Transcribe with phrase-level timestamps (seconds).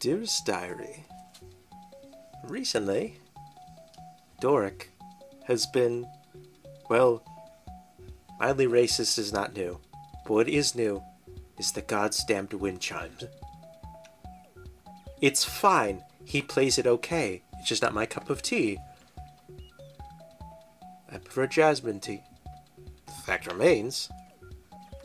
[0.00, 1.04] Dearest Diary,
[2.44, 3.18] recently,
[4.40, 4.90] Doric
[5.46, 6.06] has been,
[6.90, 7.22] well,
[8.38, 9.80] mildly racist is not new,
[10.24, 11.02] but what is new
[11.58, 13.24] is the God's damned wind chimes.
[15.20, 16.02] It's fine.
[16.24, 17.42] He plays it okay.
[17.58, 18.78] It's just not my cup of tea.
[21.10, 22.22] I prefer jasmine tea.
[23.06, 24.10] The fact remains,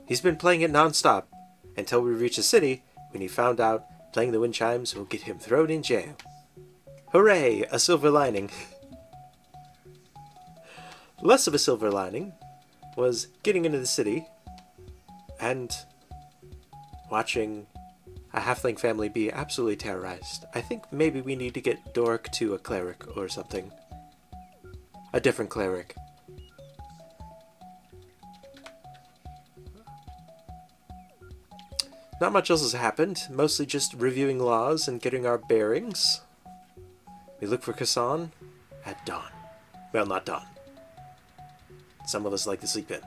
[0.07, 1.23] he's been playing it nonstop
[1.77, 5.21] until we reach the city when he found out playing the wind chimes will get
[5.21, 6.15] him thrown in jail.
[7.11, 7.61] Hooray!
[7.71, 8.50] A silver lining.
[11.21, 12.33] Less of a silver lining
[12.95, 14.27] was getting into the city
[15.39, 15.71] and
[17.09, 17.67] watching
[18.33, 20.45] a halfling family be absolutely terrorized.
[20.53, 23.71] I think maybe we need to get Doric to a cleric or something.
[25.14, 25.95] A different cleric.
[32.22, 36.22] Not much else has happened, mostly just reviewing laws and getting our bearings.
[37.39, 38.31] We look for Kassan
[38.86, 39.31] at dawn.
[39.94, 40.45] Well, not dawn.
[42.06, 43.02] Some of us like to sleep in.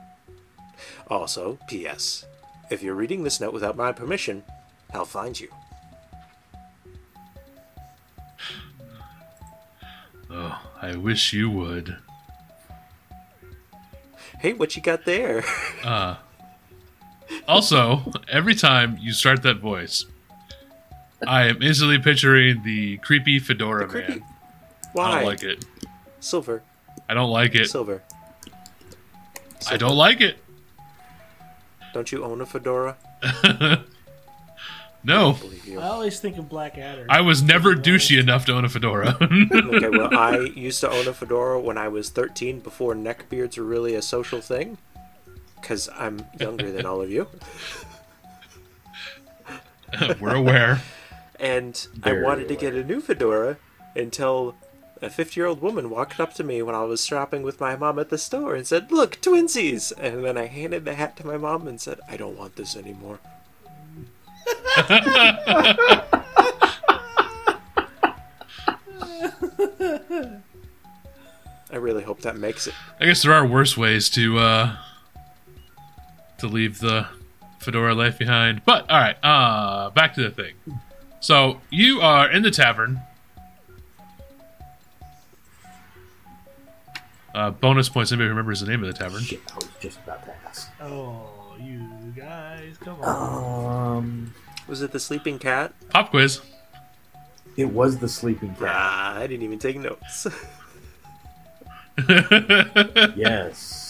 [1.07, 2.25] Also, P.S.
[2.71, 4.43] If you're reading this note without my permission,
[4.93, 5.49] I'll find you.
[10.35, 11.97] Oh, I wish you would.
[14.39, 15.43] Hey, what you got there?
[15.83, 16.15] Uh,
[17.47, 20.05] also, every time you start that voice,
[21.25, 24.23] I am instantly picturing the creepy fedora The creepy- man.
[24.23, 25.15] I Why?
[25.15, 25.65] don't like it.
[26.19, 26.61] Silver.
[27.09, 27.67] I don't like it.
[27.69, 28.01] Silver.
[29.69, 30.37] I don't like it.
[31.93, 32.97] Don't you own a fedora?
[35.03, 35.79] no, believe you.
[35.79, 37.05] I always think of Blackadder.
[37.09, 39.17] I was never douchey enough to own a fedora.
[39.21, 43.63] okay, well, I used to own a fedora when I was 13 before neckbeards were
[43.63, 44.77] really a social thing.
[45.63, 47.25] Because I'm younger than all of you.
[50.19, 50.81] We're aware.
[51.39, 53.55] And Very I wanted to get a new fedora
[53.95, 54.55] until
[55.01, 57.77] a 50 year old woman walked up to me when I was shopping with my
[57.77, 59.93] mom at the store and said, Look, twinsies!
[59.97, 62.75] And then I handed the hat to my mom and said, I don't want this
[62.75, 63.19] anymore.
[71.71, 72.73] I really hope that makes it.
[72.99, 74.75] I guess there are worse ways to uh
[76.43, 77.07] to leave the
[77.59, 78.61] fedora life behind.
[78.65, 80.53] But all right, uh back to the thing.
[81.19, 82.99] So you are in the tavern.
[87.33, 88.11] Uh, bonus points.
[88.11, 89.23] Anybody remembers the name of the tavern?
[89.23, 90.69] Shit, I was just about to ask.
[90.81, 91.81] oh, you
[92.15, 93.97] guys, come on.
[93.97, 94.33] Um,
[94.67, 95.73] Was it the sleeping cat?
[95.89, 96.41] Pop quiz.
[97.57, 98.69] it was the sleeping cat.
[98.69, 100.27] Ah, I didn't even take notes.
[103.15, 103.82] Yes.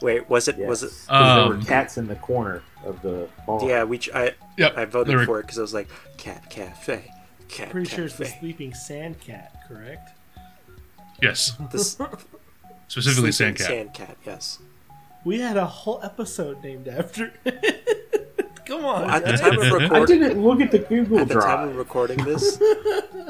[0.00, 0.56] Wait, was it?
[0.58, 0.68] yes.
[0.68, 0.88] Was it?
[0.88, 1.16] 'Cause there
[1.54, 3.68] Um, were cats in the corner of the bar.
[3.68, 4.00] Yeah, we.
[4.14, 4.76] I Yep.
[4.78, 7.12] I voted we- for it because I was like cat cafe,
[7.48, 10.10] cat Pretty sure it's the sleeping sand cat, correct?
[11.20, 11.96] Yes, This
[12.88, 13.66] specifically sand cat.
[13.66, 14.16] Sand cat.
[14.24, 14.58] Yes.
[15.24, 17.32] We had a whole episode named after.
[17.44, 18.64] it.
[18.66, 21.68] come on, At the time of I didn't look at the Google at the time
[21.70, 22.56] of recording this,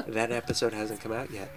[0.07, 1.49] that episode hasn't come out yet.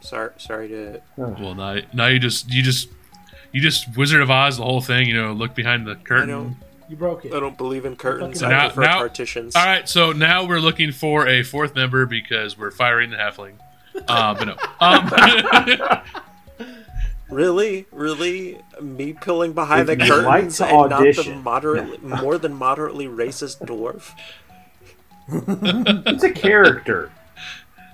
[0.00, 1.00] Sorry, sorry to.
[1.16, 2.88] Well, now, now you just you just
[3.52, 5.06] you just Wizard of Oz the whole thing.
[5.08, 6.28] You know, look behind the I curtain.
[6.28, 6.56] don't.
[6.88, 7.32] You broke it.
[7.32, 8.40] I don't believe in curtains.
[8.40, 9.56] Fucking- I Now- prefer now- partitions.
[9.56, 13.54] All right, so now we're looking for a fourth member because we're firing the halfling.
[14.08, 14.56] Uh, but no.
[14.80, 16.02] Um,
[17.30, 22.36] Really, really, me pulling behind If the you'd like curtains and not the moderately, more
[22.36, 24.10] than moderately racist dwarf.
[26.06, 27.10] It's a character.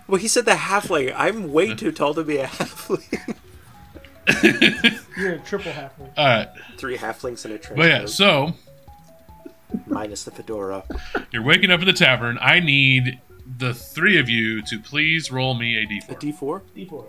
[0.09, 1.15] Well, he said the halfling.
[1.17, 3.37] I'm way too tall to be a halfling.
[5.17, 6.11] You're a triple halfling.
[6.17, 8.53] all right, Three halflings in a trench but yeah, coat, so
[9.87, 10.85] minus the fedora.
[11.33, 12.39] you're waking up in the tavern.
[12.41, 13.21] I need
[13.59, 16.21] the three of you to please roll me a A d4.
[16.21, 16.61] D4?
[16.77, 17.05] D4.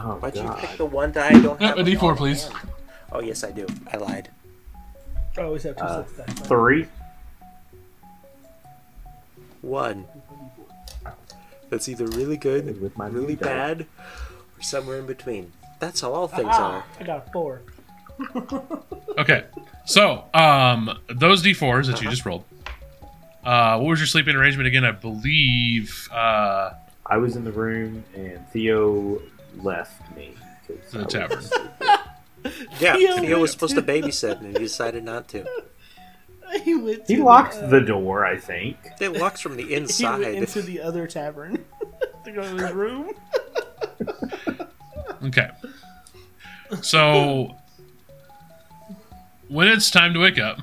[0.00, 0.58] Oh Why'd you god.
[0.58, 1.76] pick the one die I don't No, have?
[1.76, 2.16] a on D4, hand?
[2.18, 2.50] please.
[3.12, 3.66] Oh yes, I do.
[3.92, 4.28] I lied.
[5.36, 6.46] I always have two Uh, sets of dice.
[6.48, 6.86] Three.
[9.60, 10.06] One.
[11.70, 13.44] That's either really good, With my really die.
[13.46, 13.80] bad,
[14.56, 15.52] or somewhere in between.
[15.80, 16.84] That's how all things Ah, are.
[17.00, 17.62] I got a four.
[19.18, 19.44] Okay,
[19.84, 22.44] so um, those d4s that you just rolled.
[23.44, 24.84] Uh, what was your sleeping arrangement again?
[24.84, 26.70] I believe uh,
[27.06, 29.20] I was in the room and Theo
[29.60, 30.34] left me.
[30.66, 31.44] 'cause The I tavern.
[32.78, 35.44] Yeah, Theo Theo was supposed to to- babysit, and he decided not to.
[36.64, 37.06] He went.
[37.06, 38.78] He locked uh, the door, I think.
[39.00, 40.22] It locks from the He went inside.
[40.34, 41.62] into the other tavern
[42.24, 43.10] to go to his room.
[45.24, 45.48] Okay.
[46.82, 47.56] So
[49.48, 50.60] when it's time to wake up,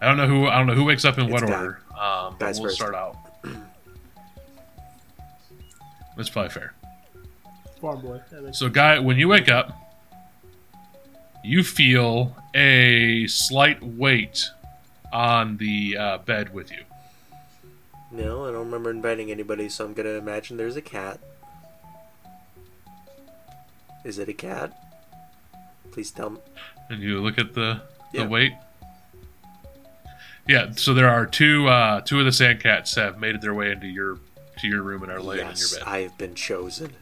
[0.00, 1.60] I don't know who I don't know who wakes up in what It's God.
[1.60, 1.80] order.
[1.90, 2.76] Um, but Guys we'll first.
[2.76, 3.16] start out.
[6.16, 6.74] That's probably fair.
[7.80, 8.20] Farm boy.
[8.52, 9.72] So, guy, when you wake up,
[11.42, 14.48] you feel a slight weight
[15.12, 16.82] on the uh, bed with you.
[18.12, 21.18] No, I don't remember inviting anybody, so I'm gonna imagine there's a cat.
[24.04, 24.72] Is it a cat?
[25.90, 26.40] Please tell me.
[26.90, 28.26] And you look at the the Yeah.
[28.26, 28.52] weight.
[30.46, 33.72] Yeah, so there are two uh, two of the sand cats have made their way
[33.72, 34.18] into your
[34.58, 35.92] to your room and are laying yes, in your bed.
[35.94, 36.92] I have been chosen.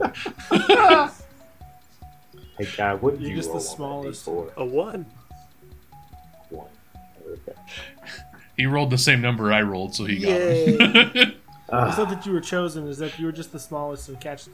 [2.56, 4.54] Hey, guy, what You're you just the roll on that smallest.
[4.56, 4.56] D4?
[4.58, 5.06] A one.
[6.50, 6.68] One.
[7.28, 7.52] Okay.
[8.56, 10.66] He rolled the same number I rolled, so he got Yay.
[10.78, 11.34] it.
[11.66, 14.20] It's not Ah, that you were chosen, is that you were just the smallest and
[14.20, 14.44] catch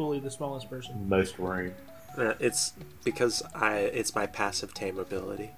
[0.00, 1.06] bully the smallest person.
[1.10, 1.74] most room.
[2.16, 2.72] Uh, it's
[3.04, 3.76] because I.
[4.00, 5.50] It's my passive tame ability.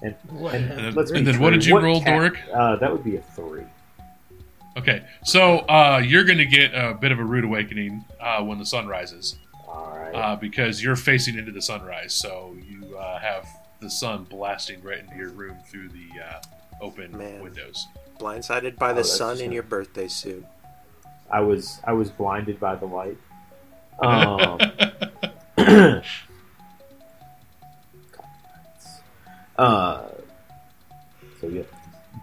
[0.00, 0.54] And, What?
[0.54, 2.38] and, And then- let's and then what true, did you roll, cat- Doric?
[2.54, 3.64] Uh, that would be a three.
[4.78, 8.58] okay, so uh, you're going to get a bit of a rude awakening uh, when
[8.58, 9.36] the sun rises.
[9.68, 10.14] All right.
[10.14, 13.44] uh, because you're facing into the sunrise, so you uh, have
[13.80, 16.40] the sun blasting right into your room through the uh,
[16.80, 17.42] open Man.
[17.42, 17.86] windows.
[18.18, 20.46] Blindsided by Oh, the that's sun in a- your birthday suit.
[21.30, 23.16] I was I was blinded by the light.
[24.00, 24.60] Um,
[29.58, 30.08] uh,
[31.40, 31.62] so yeah,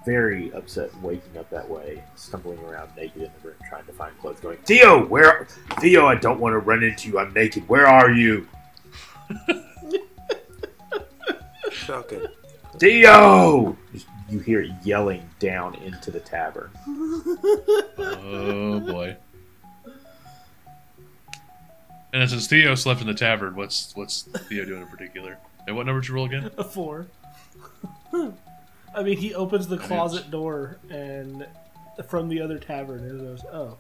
[0.06, 4.18] very upset waking up that way, stumbling around naked in the room, trying to find
[4.20, 4.40] clothes.
[4.40, 5.48] Going, Theo, where?
[5.82, 7.20] Theo, I don't want to run into you.
[7.20, 7.68] I'm naked.
[7.68, 8.48] Where are you,
[11.72, 12.26] Shocking.
[12.80, 13.78] Theo?
[14.26, 16.70] Just- You hear it yelling down into the tavern.
[17.98, 19.18] oh boy!
[22.14, 25.38] And since Theo slept in the tavern, what's what's Theo doing in particular?
[25.68, 26.50] And what number did you roll again?
[26.58, 27.08] A four.
[28.96, 31.46] I mean, he opens the That closet is- door and
[32.08, 33.78] from the other tavern and goes, "Oh,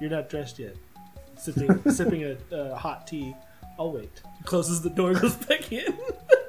[0.00, 0.76] you're not dressed yet."
[1.36, 3.34] Sipping, sipping a uh, hot tea.
[3.78, 4.22] I'll wait.
[4.44, 5.92] Closes the door, goes back in.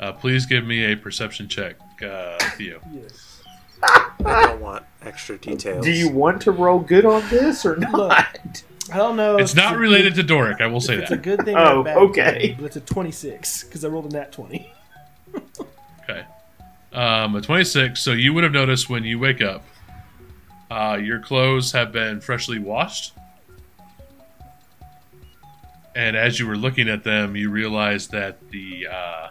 [0.00, 2.80] Uh, please give me a perception check, uh, Theo.
[2.92, 3.42] yes.
[3.82, 4.10] I
[4.46, 5.84] don't want extra details.
[5.84, 8.62] Do you want to roll good on this or not?
[8.92, 9.36] I don't know.
[9.36, 10.60] It's not a related good- to Doric.
[10.60, 11.02] I will say that.
[11.04, 11.56] It's a good thing.
[11.56, 12.48] Oh, bad okay.
[12.48, 14.72] thing, but it's a twenty-six because I rolled a nat twenty.
[16.02, 16.24] Okay.
[16.92, 18.00] Um, a 26.
[18.00, 19.64] So you would have noticed when you wake up,
[20.70, 23.12] uh, your clothes have been freshly washed.
[25.96, 29.28] And as you were looking at them, you realized that the uh,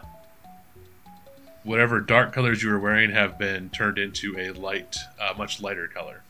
[1.62, 5.88] whatever dark colors you were wearing have been turned into a light, uh, much lighter
[5.88, 6.22] color.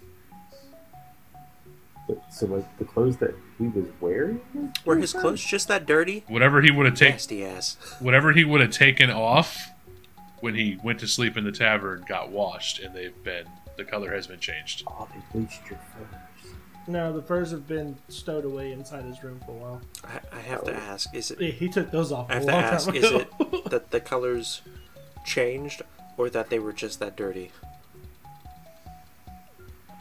[2.08, 4.40] But, so like the clothes that he was wearing?
[4.84, 6.24] Were his clothes just that dirty?
[6.26, 7.76] Whatever he would have taken, Nasty ass.
[8.00, 9.70] whatever he would have taken off
[10.40, 13.46] when he went to sleep in the tavern, got washed, and they've been
[13.76, 14.84] the color has been changed.
[14.86, 16.20] Oh, they bleached your furs.
[16.86, 19.80] No, the furs have been stowed away inside his room for a while.
[20.04, 20.76] I, I have to oh.
[20.76, 21.40] ask: Is it?
[21.40, 24.60] Yeah, He took those off I have long to ask: Is it that the colors
[25.24, 25.82] changed,
[26.18, 27.50] or that they were just that dirty?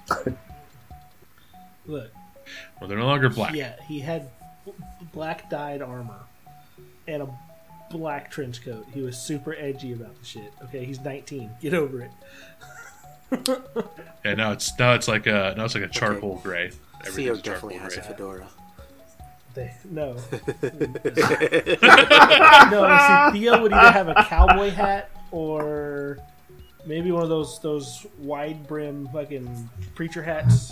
[1.85, 2.11] Look,
[2.79, 3.53] Well, they're no longer black.
[3.55, 4.29] yeah, he had
[5.13, 6.19] black dyed armor
[7.07, 7.39] and a
[7.89, 8.85] black trench coat.
[8.93, 10.53] He was super edgy about the shit.
[10.63, 11.51] Okay, he's 19.
[11.61, 12.11] Get over it.
[14.25, 16.71] Yeah, now it's now it's like a now it's like a charcoal gray.
[17.03, 18.47] Theo definitely charcoal has a fedora.
[19.53, 20.13] They, no.
[22.71, 26.19] no, see, Theo would either have a cowboy hat or
[26.85, 30.71] maybe one of those those wide brim fucking preacher hats.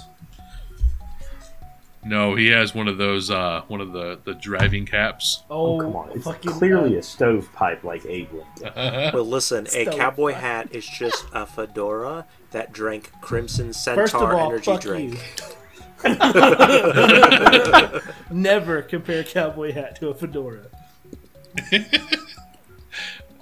[2.03, 5.43] No, he has one of those uh one of the the driving caps.
[5.49, 6.11] Oh, Oh, come on.
[6.11, 9.11] It's fucking, clearly a stovepipe like Abe Lincoln.
[9.13, 14.33] Well, listen, a cowboy hat is just a fedora that drank Crimson First of Centaur
[14.33, 15.13] all, energy fuck drink.
[15.13, 15.19] you.
[18.31, 20.61] Never compare cowboy hat to a fedora.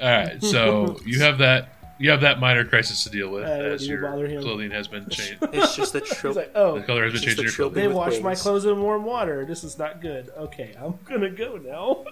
[0.02, 3.48] All right, so you have that you have that minor crisis to deal with Uh,
[3.48, 4.42] as you your bother him.
[4.42, 5.38] clothing has been changed.
[5.54, 6.36] It's just a He's trope.
[6.38, 7.82] like, The oh, color has been Just changed in the your clothing.
[7.82, 8.42] they with washed my wings.
[8.42, 9.46] clothes in warm water.
[9.46, 10.30] This is not good.
[10.38, 12.06] Okay, I'm gonna go now.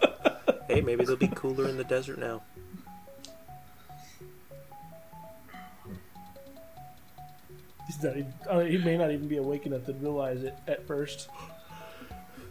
[0.67, 2.43] hey, maybe they'll be cooler in the desert now.
[7.87, 10.85] He's not even, uh, he may not even be awake enough to realize it at
[10.85, 11.29] first.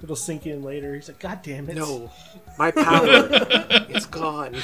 [0.02, 0.94] It'll sink in later.
[0.94, 1.76] He's like, God damn it.
[1.76, 2.10] No,
[2.58, 3.06] my power,
[3.90, 4.56] it's gone.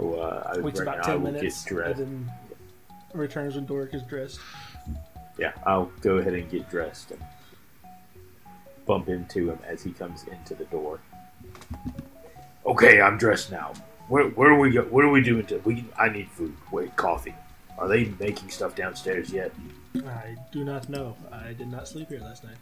[0.00, 1.98] So uh, I Waits right about now 10 minutes get and dressed.
[1.98, 2.32] then
[3.12, 4.40] returns when Doric is dressed.
[5.38, 7.22] Yeah, I'll go ahead and get dressed and
[8.86, 11.00] bump into him as he comes into the door.
[12.66, 13.72] Okay, I'm dressed now.
[14.08, 14.82] Where, where do we go?
[14.84, 15.44] What are we doing?
[15.46, 16.56] To, we I need food.
[16.72, 17.34] Wait, coffee.
[17.78, 19.52] Are they making stuff downstairs yet?
[19.96, 21.16] I do not know.
[21.30, 22.56] I did not sleep here last night.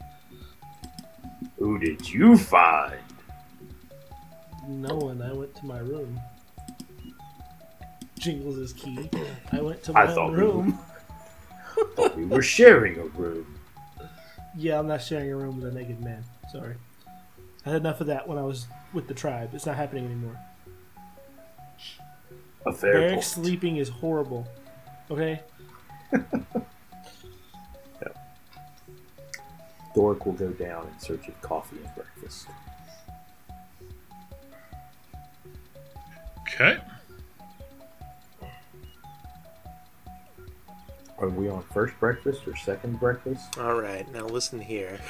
[1.59, 3.01] Who did you find?
[4.67, 5.23] No one.
[5.23, 6.21] I went to my room.
[8.19, 9.09] Jingles his key.
[9.53, 10.79] I went to I my thought own we room.
[11.95, 13.59] Thought we were sharing a room.
[14.57, 16.25] Yeah, I'm not sharing a room with a naked man.
[16.51, 16.75] Sorry.
[17.65, 19.51] I had enough of that when I was with the tribe.
[19.53, 20.37] It's not happening anymore.
[22.67, 23.25] A fair Barrack point.
[23.25, 24.49] sleeping is horrible.
[25.11, 25.41] Okay?
[29.95, 32.47] Dork will go down in search of coffee and breakfast.
[36.41, 36.79] Okay.
[41.21, 43.59] Are we on first breakfast or second breakfast?
[43.59, 45.01] All right, now listen here.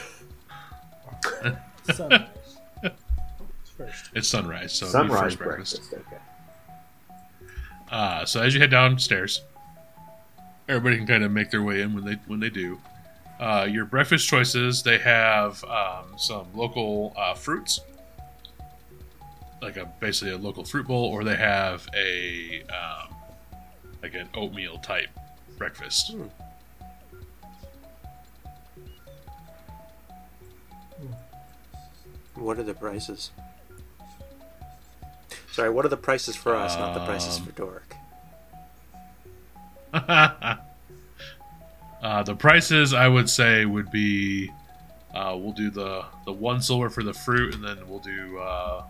[1.92, 2.28] Sunrise.
[3.76, 4.10] First.
[4.14, 5.90] It's sunrise, so Sunrise first breakfast.
[5.90, 6.08] breakfast.
[6.08, 6.22] Okay.
[7.90, 9.42] Uh, so as you head downstairs,
[10.68, 12.80] everybody can kind of make their way in when they when they do.
[13.38, 17.80] Uh, your breakfast choices they have um, some local uh, fruits,
[19.62, 23.14] like a basically a local fruit bowl, or they have a um,
[24.02, 25.10] like an oatmeal type
[25.58, 26.14] breakfast.
[32.34, 33.30] What are the prices?
[35.52, 37.94] Sorry, what are the prices for us, not the prices Um, for Dork?
[42.02, 44.50] uh, the prices I would say would be
[45.14, 48.84] uh, we'll do the the one silver for the fruit, and then we'll do uh,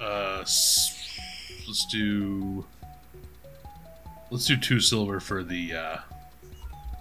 [0.00, 2.66] uh, let's do
[4.30, 5.96] let's do two silver for the uh,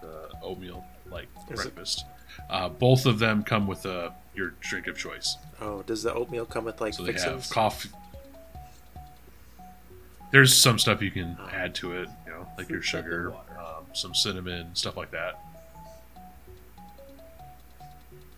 [0.02, 2.06] the oatmeal like Is it- breakfast.
[2.50, 5.36] Uh, both of them come with a your drink of choice.
[5.60, 7.90] Oh, does the oatmeal come with like So they have coffee.
[10.32, 13.34] There's some stuff you can add to it, you know, like your Fruit, chocolate, sugar,
[13.58, 15.40] um, some cinnamon, stuff like that.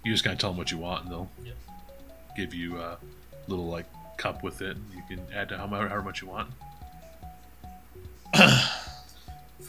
[0.05, 1.55] You just gotta tell them what you want, and they'll Yep.
[2.37, 2.97] give you a
[3.47, 3.85] little like
[4.17, 6.51] cup with it, and you can add to how however much you want.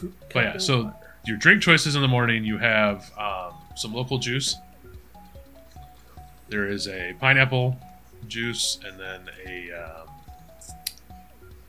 [0.01, 0.95] Fruit, But yeah, so water.
[1.25, 4.55] your drink choices in the morning, you have um, some local juice.
[6.49, 7.77] There is a pineapple
[8.27, 9.71] juice, and then a.
[9.71, 10.07] Um,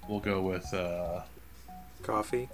[0.09, 0.73] we'll go with.
[0.73, 1.21] Uh,
[2.03, 2.49] Coffee.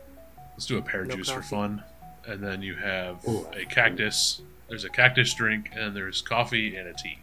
[0.52, 1.82] let's do a pear No juice for fun,
[2.26, 3.46] and then you have Ooh.
[3.56, 4.42] a cactus.
[4.68, 7.18] There's a cactus drink, and there's coffee and a tea.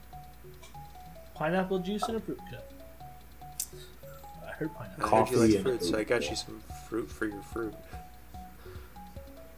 [1.35, 2.71] pineapple juice and a fruit cup.
[4.43, 5.05] I heard pineapple.
[5.05, 6.29] I heard Coffee you like and fruit, so I got yeah.
[6.31, 7.75] you some fruit for your fruit.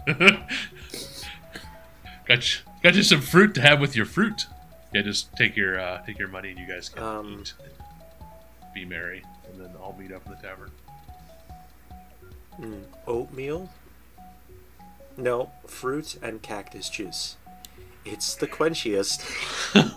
[2.28, 4.46] got you, got you some fruit to have with your fruit.
[4.94, 7.54] Yeah, just take your uh, take your money, and you guys can Um, eat,
[8.74, 10.72] be merry, and then I'll meet up in the tavern.
[12.60, 13.70] Mm, oatmeal?
[15.18, 17.36] No, fruit and cactus juice.
[18.06, 19.24] It's the quenchiest.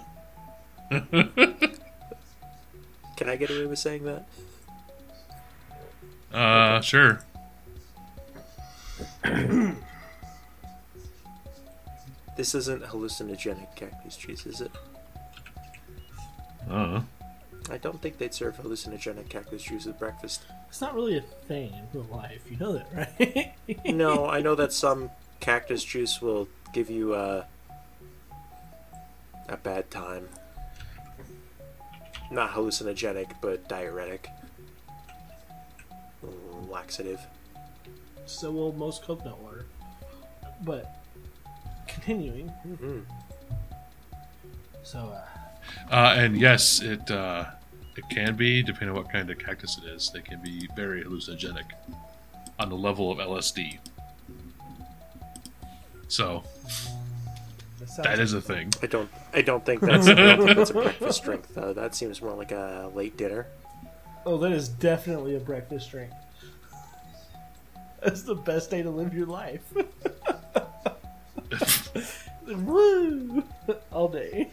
[3.16, 4.26] Can I get away with saying that?
[6.36, 7.20] Uh, sure.
[12.40, 14.70] This isn't hallucinogenic cactus juice, is it?
[16.70, 17.02] Uh,
[17.68, 20.44] I don't think they'd serve hallucinogenic cactus juice at breakfast.
[20.70, 22.40] It's not really a thing in real life.
[22.50, 22.86] You know that,
[23.18, 23.94] right?
[23.94, 27.44] No, I know that some cactus juice will give you uh,
[29.50, 30.26] a bad time.
[32.30, 34.30] Not hallucinogenic, but diuretic.
[36.70, 37.20] Laxative.
[38.24, 39.66] so will most coconut water.
[40.62, 40.99] But
[41.94, 43.04] continuing, Mm.
[44.82, 47.44] so uh, uh, and yes, it uh,
[47.96, 50.10] it can be depending on what kind of cactus it is.
[50.12, 51.64] They can be very hallucinogenic
[52.58, 53.78] on the level of LSD.
[56.08, 56.42] So
[57.96, 58.72] that, that is a thing.
[58.82, 59.10] I don't.
[59.32, 60.08] I don't think that's.
[60.08, 61.72] I don't think that's a breakfast drink, though.
[61.72, 63.46] That seems more like a late dinner.
[64.26, 66.10] Oh, that is definitely a breakfast drink.
[68.02, 69.62] That's the best day to live your life.
[72.56, 73.42] Woo!
[73.92, 74.50] All day.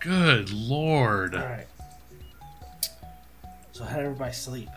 [0.00, 1.34] Good lord.
[1.34, 1.66] All right.
[3.72, 4.68] So how did everybody sleep?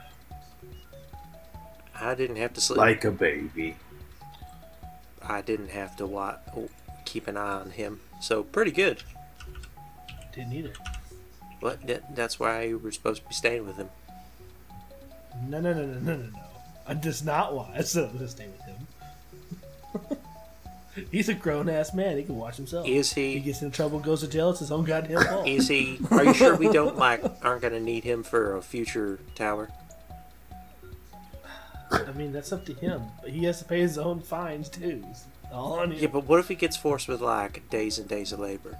[2.00, 2.78] I didn't have to sleep.
[2.78, 3.76] Like a baby.
[5.22, 6.70] I didn't have to wa- oh,
[7.06, 8.00] keep an eye on him.
[8.22, 9.04] So pretty good.
[10.34, 10.74] Didn't either.
[11.60, 11.86] What?
[11.88, 13.90] That, that's why you were supposed to be staying with him.
[15.48, 16.40] No, no, no, no, no, no, no.
[16.88, 18.88] I just not why I said I'm gonna stay with him.
[21.12, 22.18] He's a grown ass man.
[22.18, 22.88] He can watch himself.
[22.88, 23.40] Is he he?
[23.40, 24.50] gets in trouble, goes to jail.
[24.52, 25.48] It's his own goddamn fault.
[25.48, 26.00] Is he?
[26.12, 29.70] Are you sure we don't like aren't gonna need him for a future tower?
[31.92, 33.04] I mean, that's up to him.
[33.22, 35.04] But he has to pay his own fines too.
[35.10, 36.00] It's all on him.
[36.00, 38.78] Yeah, but what if he gets forced with like days and days of labor?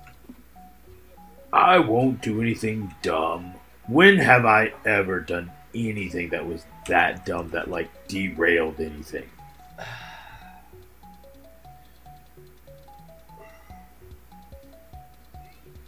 [1.54, 3.54] I won't do anything dumb.
[3.88, 9.30] When have I ever done anything that was that dumb that like derailed anything?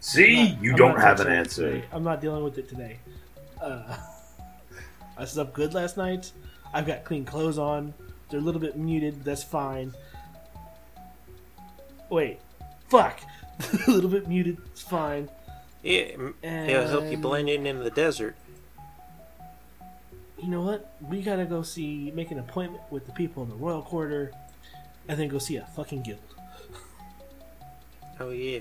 [0.01, 1.71] See, not- you I'm don't have an answer.
[1.73, 1.85] today.
[1.91, 2.99] I'm not dealing with it today.
[3.61, 3.97] Uh,
[5.17, 6.31] I slept good last night.
[6.73, 7.93] I've got clean clothes on.
[8.29, 9.23] They're a little bit muted.
[9.23, 9.93] That's fine.
[12.09, 12.39] Wait,
[12.89, 13.19] fuck.
[13.87, 14.57] a little bit muted.
[14.67, 15.29] It's fine.
[15.83, 18.35] Yeah, m- it'll help you And- blend in in the desert.
[20.41, 20.93] You know what?
[21.01, 24.31] We gotta go see, make an appointment with the people in the royal quarter,
[25.09, 26.19] and then go see a fucking guild.
[28.21, 28.59] Oh yeah,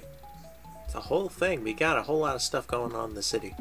[0.89, 1.63] it's a whole thing.
[1.63, 3.55] We got a whole lot of stuff going on in the city.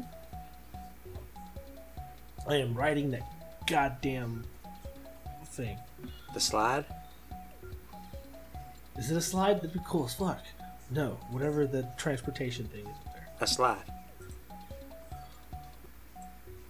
[2.48, 3.30] I am writing that
[3.66, 4.46] goddamn
[5.44, 5.76] thing.
[6.32, 6.86] The slide.
[8.96, 9.58] Is it a slide?
[9.58, 10.40] That'd be cool as fuck.
[10.90, 13.28] No, whatever the transportation thing is up there.
[13.42, 13.84] A slide.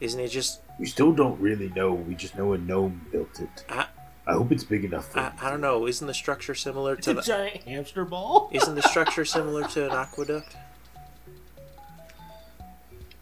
[0.01, 0.63] Isn't it just?
[0.81, 1.95] We still don't really know.
[1.95, 3.65] We just know a gnome built it.
[3.69, 3.87] I,
[4.29, 5.87] I hope it's big enough for I, I don't know.
[5.89, 7.23] Isn't the structure similar It's to a the?
[7.23, 8.51] giant hamster ball.
[8.53, 10.55] Isn't the structure similar to an aqueduct?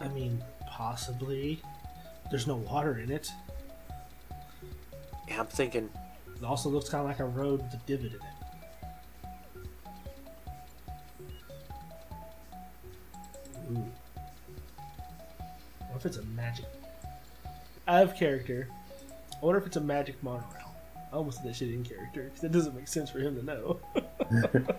[0.00, 1.62] I mean, possibly.
[2.30, 3.30] There's no water in it.
[5.28, 5.88] Yeah, I'm thinking.
[6.36, 8.20] It also looks kind of like a road with a divot in it.
[13.70, 13.84] Ooh.
[15.88, 16.66] What if it's a magic?
[17.86, 18.68] I have character.
[19.40, 20.65] I wonder if it's a magic monorail.
[21.12, 23.44] I almost said that shit in character because that doesn't make sense for him to
[23.44, 23.80] know.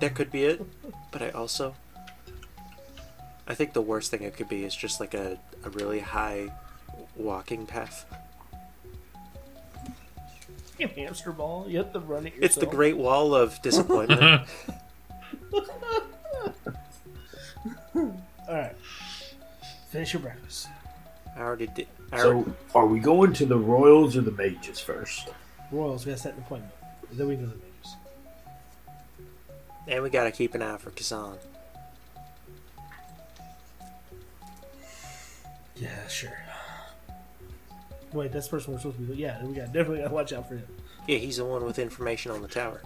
[0.00, 0.62] That could be it,
[1.10, 1.74] but I also.
[3.46, 6.52] I think the worst thing it could be is just like a, a really high
[7.16, 8.04] walking path.
[10.78, 11.66] Fucking hamster ball.
[11.68, 12.44] You have to run it yourself.
[12.44, 14.42] It's the Great Wall of Disappointment.
[17.94, 18.14] All
[18.48, 18.76] right.
[19.90, 20.68] Finish your breakfast.
[21.36, 21.88] I already did.
[22.12, 25.28] I So, are we going to the royals or the mages first?
[25.70, 26.72] Royals, we gotta set an appointment.
[27.12, 27.96] Then we go to the mages.
[29.86, 31.36] and we gotta keep an eye for Kazan.
[35.76, 36.36] Yeah, sure.
[38.12, 39.16] Wait, that's the person we're supposed to be.
[39.16, 40.66] Yeah, we gotta definitely gotta watch out for him.
[41.06, 42.82] Yeah, he's the one with information on the tower.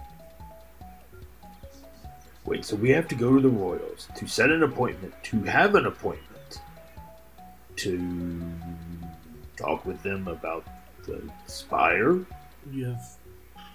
[2.45, 5.75] Wait, so we have to go to the royals to set an appointment, to have
[5.75, 6.59] an appointment,
[7.77, 7.97] to
[9.63, 10.65] talk with them about
[11.05, 12.19] the spire.
[12.71, 13.01] You have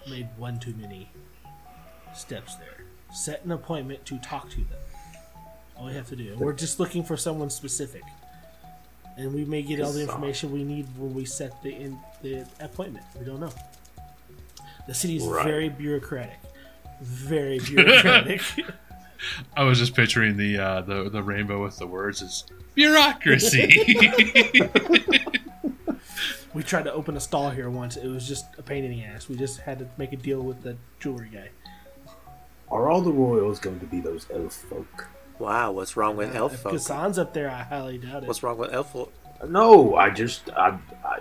[0.09, 1.11] made one too many
[2.15, 2.85] steps there.
[3.15, 4.79] Set an appointment to talk to them.
[5.77, 6.37] All we have to do.
[6.39, 8.03] We're just looking for someone specific,
[9.17, 12.45] and we may get all the information we need when we set the in, the
[12.61, 13.07] appointment.
[13.19, 13.53] We don't know.
[14.87, 15.45] The city is Right.
[15.45, 16.39] very bureaucratic.
[17.01, 18.43] Very bureaucratic.
[19.57, 23.69] I was just picturing the uh, the the rainbow with the words is bureaucracy.
[26.55, 27.97] we tried to open a stall here once.
[27.97, 29.29] It was just a pain in the ass.
[29.29, 31.51] We just had to make a deal with the jewelry guy.
[32.71, 35.07] Are all the royals going to be those elf folk?
[35.39, 36.73] Wow, what's wrong with elf if folk?
[36.73, 38.27] Kazan's up there, I highly doubt it.
[38.27, 39.13] What's wrong with elf folk?
[39.47, 41.21] No, I just, I, I,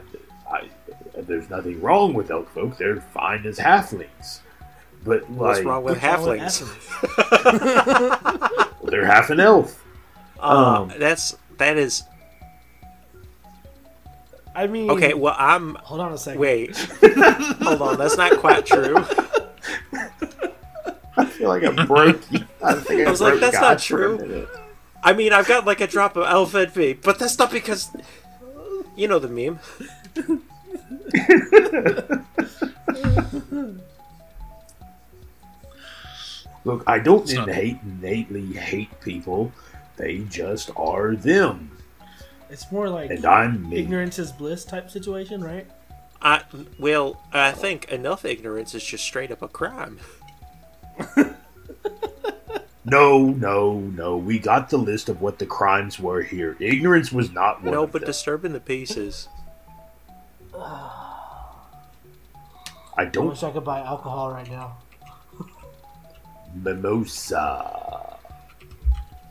[0.50, 0.70] I,
[1.16, 2.78] there's nothing wrong with elf folk.
[2.78, 4.40] They're fine as halflings.
[5.06, 8.74] But What's wrong with What's wrong with halflings?
[8.90, 9.84] they're half an elf.
[10.40, 12.04] Uh, Um, that's that is
[14.58, 15.14] I mean, okay.
[15.14, 16.42] Well, I'm Hold on a second.
[16.42, 16.76] wait.
[17.62, 18.98] Hold on, that's not quite true.
[21.16, 22.40] I feel like I broke you.
[22.64, 24.48] I think I, I was like, that's God not true.
[25.04, 27.90] I mean, I've got like a drop of elf envy, but that's not because
[28.96, 29.60] you know the meme.
[36.66, 39.52] Look, I don't It's not- innately hate people.
[39.96, 41.72] They just are them,
[42.50, 43.78] It's more like and I'm me.
[43.78, 45.68] ignorance is bliss type situation, right?
[46.22, 46.44] I
[46.80, 50.00] well, I think enough ignorance is just straight up a crime.
[52.90, 54.16] No, no, no.
[54.16, 56.56] We got the list of what the crimes were here.
[56.62, 58.08] Ignorance was not one no, of but them.
[58.08, 59.28] disturbing the peace
[60.56, 60.90] I
[62.96, 64.78] I don't wish I could buy alcohol right now.
[66.56, 68.18] mimosa.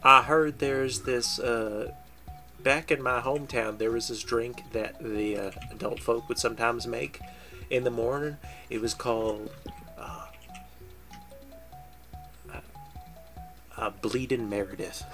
[0.02, 1.92] I heard there's this uh,
[2.66, 6.84] back in my hometown, there was this drink that the uh, adult folk would sometimes
[6.84, 7.20] make
[7.70, 8.36] in the morning.
[8.70, 9.52] It was called
[9.96, 10.26] uh,
[13.76, 15.04] uh, Bleeding Meredith.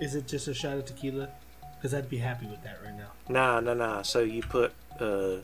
[0.00, 1.28] Is it just a shot of tequila?
[1.76, 3.12] Because I'd be happy with that right now.
[3.28, 4.02] Nah, nah, nah.
[4.02, 5.36] So you put uh,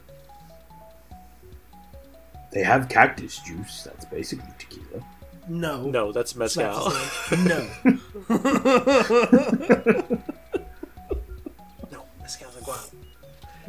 [2.52, 3.82] they have cactus juice.
[3.84, 5.04] That's basically tequila.
[5.48, 5.82] No.
[5.88, 6.92] no, that's mezcal.
[7.32, 7.68] no.
[11.90, 12.92] no, mezcal's agave.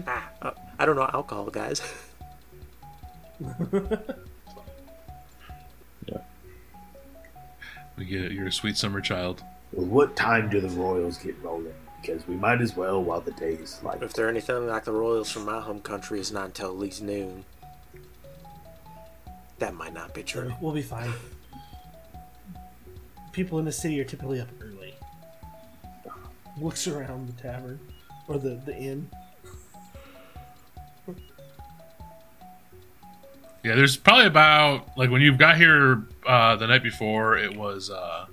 [0.06, 1.82] Ah, uh, I don't know alcohol, guys.
[6.08, 6.18] Yeah.
[7.98, 8.32] We get it.
[8.32, 9.44] You're a sweet summer child.
[9.72, 11.74] Well, what time do the Royals get rolling?
[12.02, 14.02] Because we might as well while the day is light.
[14.02, 17.02] If they're anything like the Royals from my home country, it's not until at least
[17.02, 17.46] noon.
[19.60, 20.54] That might not be true.
[20.62, 21.12] We'll be fine.
[23.34, 24.96] People in the city are typically up early.
[26.60, 27.80] Looks around the tavern
[28.28, 29.10] or the, the inn.
[33.64, 37.90] Yeah, there's probably about like when you got here uh, the night before, it was
[37.90, 38.26] uh,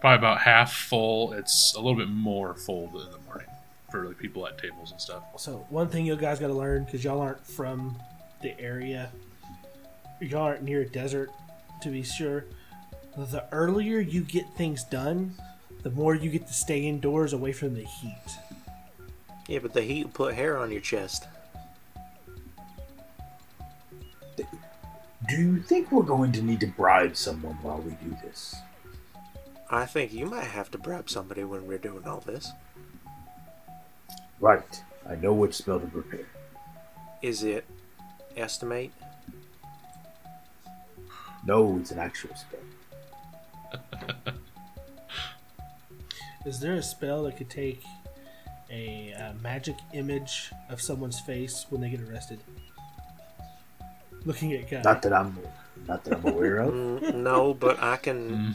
[0.00, 1.32] probably about half full.
[1.32, 3.46] It's a little bit more full in the morning
[3.90, 5.22] for like people at tables and stuff.
[5.36, 7.96] So one thing you guys got to learn because y'all aren't from
[8.42, 9.12] the area,
[10.20, 11.30] y'all aren't near a desert,
[11.82, 12.44] to be sure.
[13.16, 15.34] The earlier you get things done,
[15.82, 18.38] the more you get to stay indoors away from the heat.
[19.48, 21.26] Yeah, but the heat will put hair on your chest.
[24.36, 28.56] Do you think we're going to need to bribe someone while we do this?
[29.70, 32.52] I think you might have to bribe somebody when we're doing all this.
[34.40, 34.82] Right.
[35.08, 36.26] I know which spell to prepare.
[37.20, 37.64] Is it
[38.36, 38.92] estimate?
[41.44, 42.60] No, it's an actual spell.
[46.46, 47.82] Is there a spell that could take
[48.70, 52.40] a uh, magic image of someone's face when they get arrested?
[54.24, 54.82] Looking at guy.
[54.82, 55.38] Not that I'm,
[55.86, 56.74] not that I'm aware of.
[56.78, 58.30] Mm, no, but I can.
[58.30, 58.54] Mm.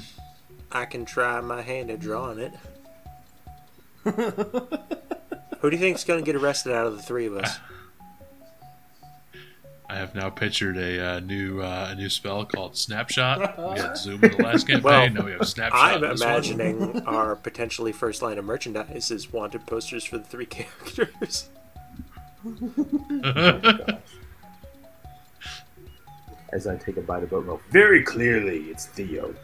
[0.73, 2.53] I can try my hand at drawing it.
[4.03, 7.57] Who do you think's going to get arrested out of the three of us?
[9.93, 13.59] I have now pictured a uh, new uh, a new spell called Snapshot.
[13.59, 14.83] We had Zoom in the last campaign.
[14.83, 15.79] Well, now we have Snapshot.
[15.79, 16.13] I'm in one.
[16.13, 21.47] imagining our potentially first line of merchandise is wanted posters for the three characters.
[26.51, 27.61] As I take a bite of oatmeal.
[27.69, 29.35] Very clearly, it's Theo.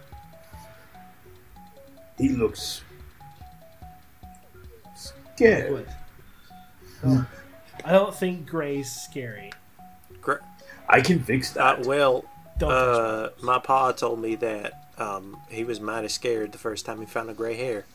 [2.18, 2.82] He looks
[4.96, 5.72] scared.
[5.72, 5.88] What?
[7.06, 7.28] Oh,
[7.86, 9.52] I don't think Gray's scary.
[10.90, 11.86] Gr- I can fix Uh, that.
[11.86, 12.26] well,
[12.58, 17.00] Don't uh, my pa told me that um, he was mighty scared the first time
[17.00, 17.86] he found a gray hair.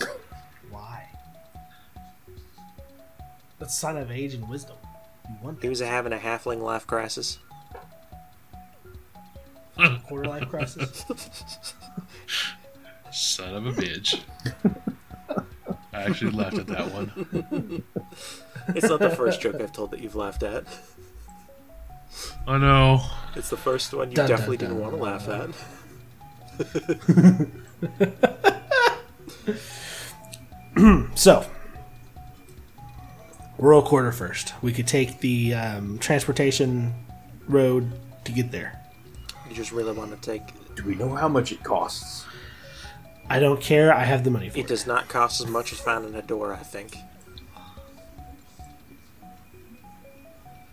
[0.70, 1.04] Why?
[3.58, 4.76] That's sign of age and wisdom.
[5.28, 7.38] You want He was having a halfling life crisis.
[10.08, 11.04] quarter life crisis.
[13.12, 14.20] Son of a bitch.
[15.92, 17.82] I actually laughed at that one.
[18.76, 20.64] It's not the first joke I've told that you've laughed at.
[22.46, 23.00] I know.
[23.34, 24.82] It's the first one you Dun, dun, definitely didn't dun.
[24.82, 25.50] want to laugh at.
[31.14, 31.44] So,
[33.58, 34.54] rural quarter first.
[34.62, 36.94] We could take the um, transportation
[37.46, 37.92] road
[38.24, 38.80] to get there.
[39.48, 40.42] You just really want to take.
[40.74, 42.24] Do we know how much it costs?
[43.28, 43.94] I don't care.
[43.94, 44.66] I have the money for It it.
[44.68, 46.96] does not cost as much as finding a door, I think.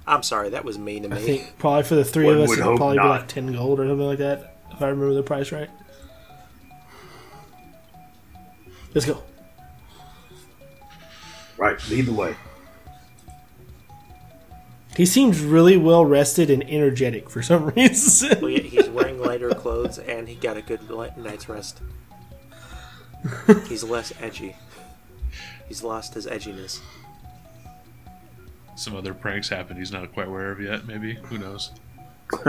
[0.10, 1.17] I'm sorry, that was mean to me.
[1.17, 3.28] I think probably for the three One of us, it would hope probably be like
[3.28, 4.56] ten gold or something like that.
[4.72, 5.69] If I remember the price right.
[8.93, 9.22] Let's go.
[11.58, 12.36] Right, lead the way.
[14.98, 18.41] He seems really well rested and energetic for some reason.
[18.41, 21.82] Well, yeah, he's wearing lighter clothes and he got a good night's rest.
[23.67, 24.56] He's less edgy.
[25.67, 26.80] He's lost his edginess.
[28.79, 31.15] Some other pranks happened he's not quite aware of yet, maybe.
[31.15, 31.71] Who knows?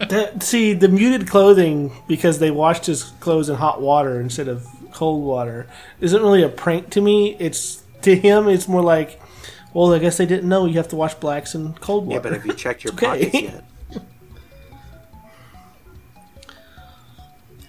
[0.00, 4.66] That- see, the muted clothing because they washed his clothes in hot water instead of
[4.92, 5.68] cold water
[6.00, 7.36] isn't really a prank to me.
[7.38, 9.20] It's to him, it's more like,
[9.72, 12.16] well, I guess they didn't know you have to wash blacks in cold water.
[12.16, 13.06] yeah, but have you checked your Okay.
[13.06, 13.64] pockets yet?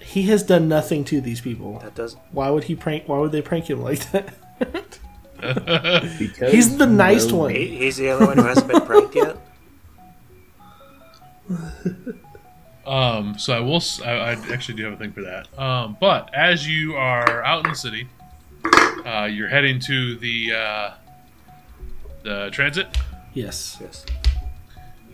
[0.01, 1.77] he has done nothing to these people.
[1.79, 2.15] That does.
[2.31, 3.07] Why would he prank?
[3.07, 4.33] Why would they prank him like that?
[5.41, 7.55] Because He's the nice no- one.
[7.55, 9.37] He, he's the only one who hasn't been pranked yet.
[12.85, 13.83] Um, so I will.
[14.03, 15.47] I actually do have a thing for that.
[15.59, 18.07] Um, but as you are out in the city,
[19.05, 20.93] uh, you're heading to the uh,
[22.23, 22.87] the transit.
[23.35, 23.77] Yes.
[23.79, 24.07] Yes.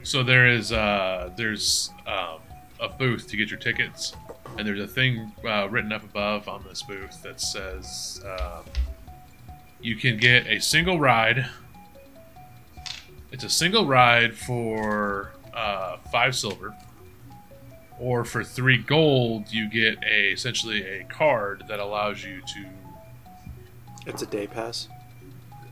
[0.04, 2.40] So there is uh, there's um,
[2.80, 4.14] a booth to get your tickets,
[4.58, 8.62] and there's a thing uh, written up above on this booth that says uh,
[9.86, 11.46] you can get a single ride.
[13.32, 16.76] It's a single ride for uh, five silver,
[18.00, 22.66] or for three gold, you get a essentially a card that allows you to
[24.08, 24.90] It's a day pass.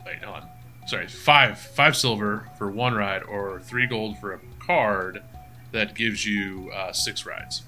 [0.06, 0.50] wait, hold on.
[0.86, 5.24] Sorry, five five silver for one ride, or three gold for a card
[5.72, 7.64] that gives you uh, six rides.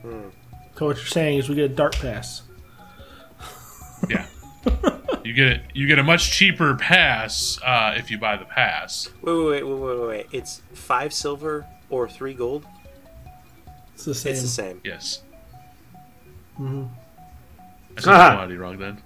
[0.00, 0.28] Hmm.
[0.76, 2.42] So what you're saying is we get a dark pass.
[4.08, 4.26] Yeah,
[5.24, 5.62] you get it.
[5.74, 9.08] You get a much cheaper pass uh, if you buy the pass.
[9.22, 10.26] Wait, wait, wait, wait, wait, wait, wait.
[10.32, 12.66] It's five silver or three gold.
[13.94, 14.32] It's the same.
[14.32, 14.80] It's the same.
[14.84, 15.22] Yes,
[16.58, 16.88] Mhm.
[17.96, 18.98] I said the quantity wrong then.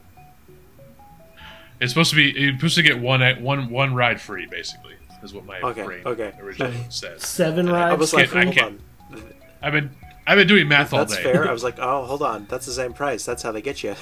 [1.81, 2.33] It's supposed to be.
[2.39, 4.95] You're supposed to get one one one ride free, basically.
[5.23, 6.33] Is what my Okay, brain okay.
[6.41, 7.21] originally said.
[7.21, 7.99] Seven I I rides.
[8.01, 8.81] was like, can't- I hold can't-
[9.13, 9.23] on.
[9.63, 9.91] I've been
[10.27, 11.23] I've been doing math all That's day.
[11.25, 11.49] fair.
[11.49, 12.47] I was like, oh, hold on.
[12.49, 13.25] That's the same price.
[13.25, 13.95] That's how they get you.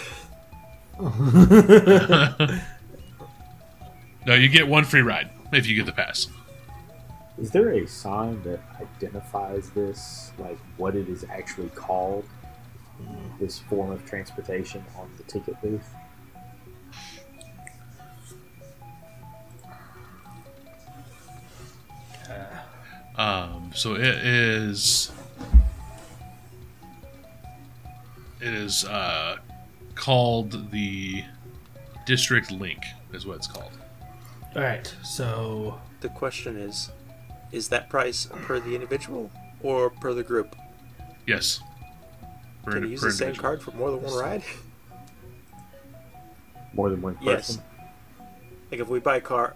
[1.01, 2.61] No,
[4.35, 6.29] you get one free ride if you get the pass.
[7.37, 12.25] Is there a sign that identifies this, like what it is actually called?
[13.41, 15.93] This form of transportation on the ticket booth?
[23.17, 25.11] Um, so it is.
[28.41, 29.39] It is uh,
[29.95, 31.25] called the
[32.07, 33.73] District Link, is what it's called.
[34.57, 34.93] All right.
[35.03, 36.91] So The question is,
[37.53, 39.31] is that price per the individual
[39.63, 40.55] or per the group?
[41.27, 41.61] Yes.
[42.65, 44.43] For Can you use for the same card for more than one ride?
[46.75, 47.29] More than one person.
[47.29, 47.59] Yes.
[48.71, 49.55] Like if we buy a car,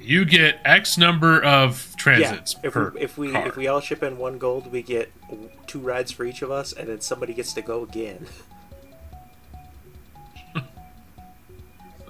[0.00, 2.60] You get X number of transits yeah.
[2.66, 3.46] If per we if we car.
[3.46, 5.12] if we all ship in one gold, we get
[5.68, 8.26] two rides for each of us, and then somebody gets to go again.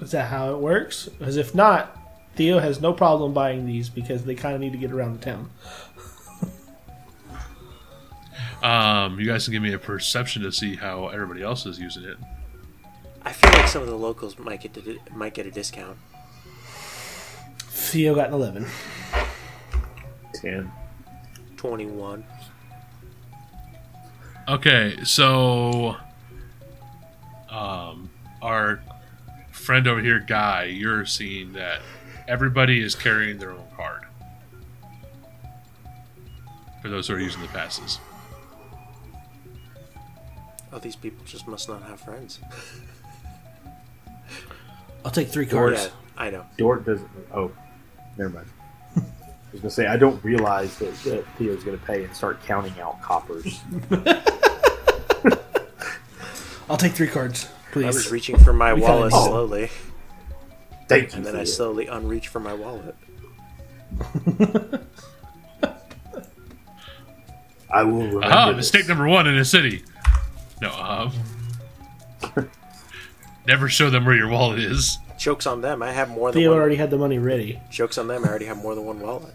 [0.00, 1.08] is that how it works?
[1.08, 1.96] Because if not,
[2.36, 5.24] Theo has no problem buying these because they kind of need to get around the
[5.24, 5.50] town.
[8.62, 12.04] Um, you guys can give me a perception to see how everybody else is using
[12.04, 12.16] it.
[13.22, 15.96] I feel like some of the locals might get to, might get a discount.
[17.58, 18.66] Theo got an eleven.
[20.34, 20.72] Ten.
[21.56, 22.24] Twenty one.
[24.48, 25.96] Okay, so
[27.50, 28.80] um, our
[29.68, 31.82] friend over here, Guy, you're seeing that
[32.26, 34.00] everybody is carrying their own card.
[36.80, 37.98] For those who are using the passes.
[40.72, 42.40] Oh, these people just must not have friends.
[45.04, 45.90] I'll take three Yeah, cards.
[46.16, 46.46] I know.
[46.56, 47.10] Dort doesn't.
[47.34, 47.52] Oh,
[48.16, 48.46] never mind.
[48.96, 49.02] I
[49.52, 53.02] was gonna say I don't realize that, that Theo's gonna pay and start counting out
[53.02, 53.60] coppers.
[56.70, 59.70] I'll take three cards, I was reaching for my We wallet need slowly,
[60.88, 61.16] Thank you.
[61.18, 61.44] and then I Theo.
[61.44, 62.94] slowly unreach for my wallet.
[67.70, 68.24] I will remember.
[68.24, 68.56] Aha, this.
[68.56, 69.82] mistake number one in a city.
[70.62, 71.12] No, um.
[73.46, 74.98] never show them where your wallet is.
[75.18, 75.82] Jokes on them.
[75.82, 76.60] I have more than Theo one.
[76.60, 77.60] already had the money ready.
[77.70, 78.24] Jokes on them.
[78.24, 79.34] I already have more than one wallet.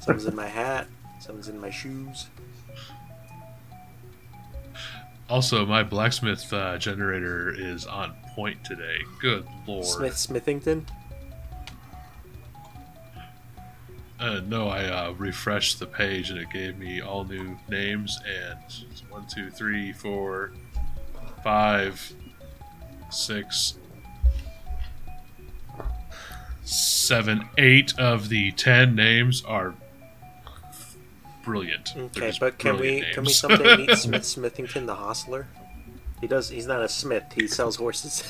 [0.00, 0.86] Someone's in my hat.
[1.20, 2.26] Someone's in my shoes.
[5.28, 8.98] Also, my blacksmith uh, generator is on point today.
[9.20, 9.86] Good lord.
[9.86, 10.84] Smith Smithington.
[14.20, 18.58] Uh, no, I uh, refreshed the page and it gave me all new names and
[19.10, 20.52] one, two, three, four,
[21.42, 22.12] five,
[23.10, 23.74] six,
[26.64, 29.74] seven, eight of the ten names are
[31.44, 31.94] brilliant.
[31.96, 33.38] Okay, just but can we brilliant can we names.
[33.38, 35.46] someday meet Smith Smithington, the hostler?
[36.20, 36.48] He does.
[36.48, 37.24] He's not a smith.
[37.34, 38.22] He sells horses.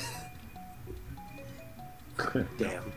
[2.57, 2.91] Damn.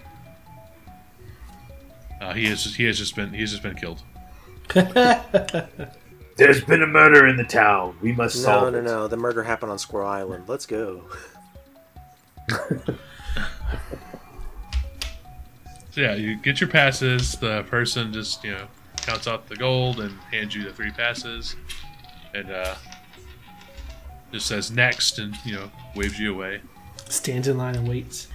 [2.21, 4.03] uh, he has he has just been he has just been killed.
[6.37, 7.97] There's been a murder in the town.
[8.01, 8.83] We must No, solve no, it.
[8.83, 9.09] no.
[9.09, 10.45] The murder happened on Squirrel Island.
[10.49, 11.03] Let's go.
[15.91, 17.35] So yeah, you get your passes.
[17.37, 18.67] The person just you know
[19.09, 21.57] counts out the gold and hands you the three passes,
[22.35, 22.75] and uh,
[24.33, 26.61] just says next, and you know waves you away.
[27.09, 28.29] Stands in line and waits.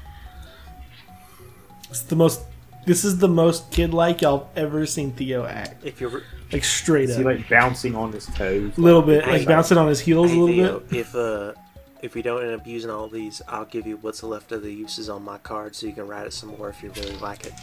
[1.89, 2.41] It's the most.
[2.87, 5.85] This is the most kid-like y'all ever seen Theo act.
[5.85, 8.77] If you're, Like straight Is up, he like bouncing on his toes?
[8.77, 10.99] a little bit, like bouncing on his heels hey, a little Theo, bit.
[10.99, 11.53] if uh,
[12.01, 14.73] if we don't end up using all these, I'll give you what's left of the
[14.73, 17.45] uses on my card so you can write it some more if you really like
[17.45, 17.53] it.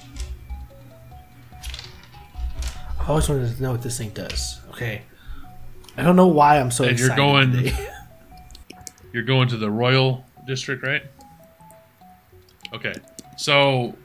[3.00, 4.60] I always wanted to know what this thing does.
[4.70, 5.02] Okay.
[5.96, 7.72] I don't know why I'm so And you're going-.
[9.12, 11.02] You're going to the Royal District, right?
[12.72, 12.94] Okay.
[13.36, 13.96] So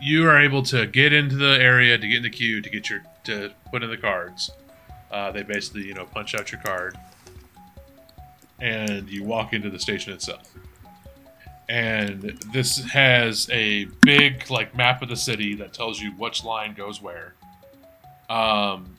[0.00, 2.90] you are able to get into the area to get in the queue to get
[2.90, 4.50] your to put in the cards.
[5.10, 6.96] Uh, they basically, you know, punch out your card,
[8.58, 10.52] and you walk into the station itself.
[11.68, 16.74] And this has a big like map of the city that tells you which line
[16.74, 17.34] goes where.
[18.28, 18.96] Um,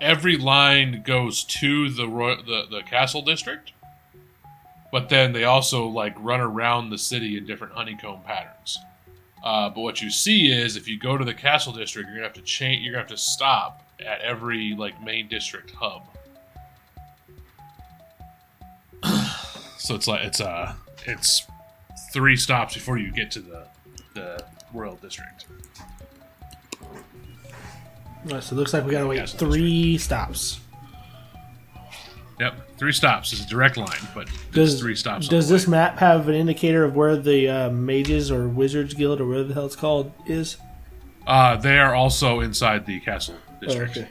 [0.00, 3.72] every line goes to the Roy- the the castle district,
[4.90, 8.78] but then they also like run around the city in different honeycomb patterns.
[9.42, 12.26] Uh, but what you see is if you go to the castle district, you're gonna
[12.26, 12.82] have to change.
[12.82, 16.02] You're gonna have to stop at every like main district hub.
[19.78, 20.74] so it's like it's uh
[21.06, 21.46] it's
[22.12, 23.66] three stops before you get to the
[24.14, 24.44] the
[24.74, 25.46] royal district.
[28.26, 30.60] Alright, so it looks like we gotta wait Yes, three stops.
[32.38, 35.28] Yep, three stops is a direct line, but Does there's three stops.
[35.28, 35.72] Does this way.
[35.72, 39.54] map have an indicator of where the uh, mages or wizards guild or whatever the
[39.54, 40.56] hell it's called is?
[41.26, 43.96] Uh, they are also inside the castle Oh, district.
[43.98, 44.08] okay.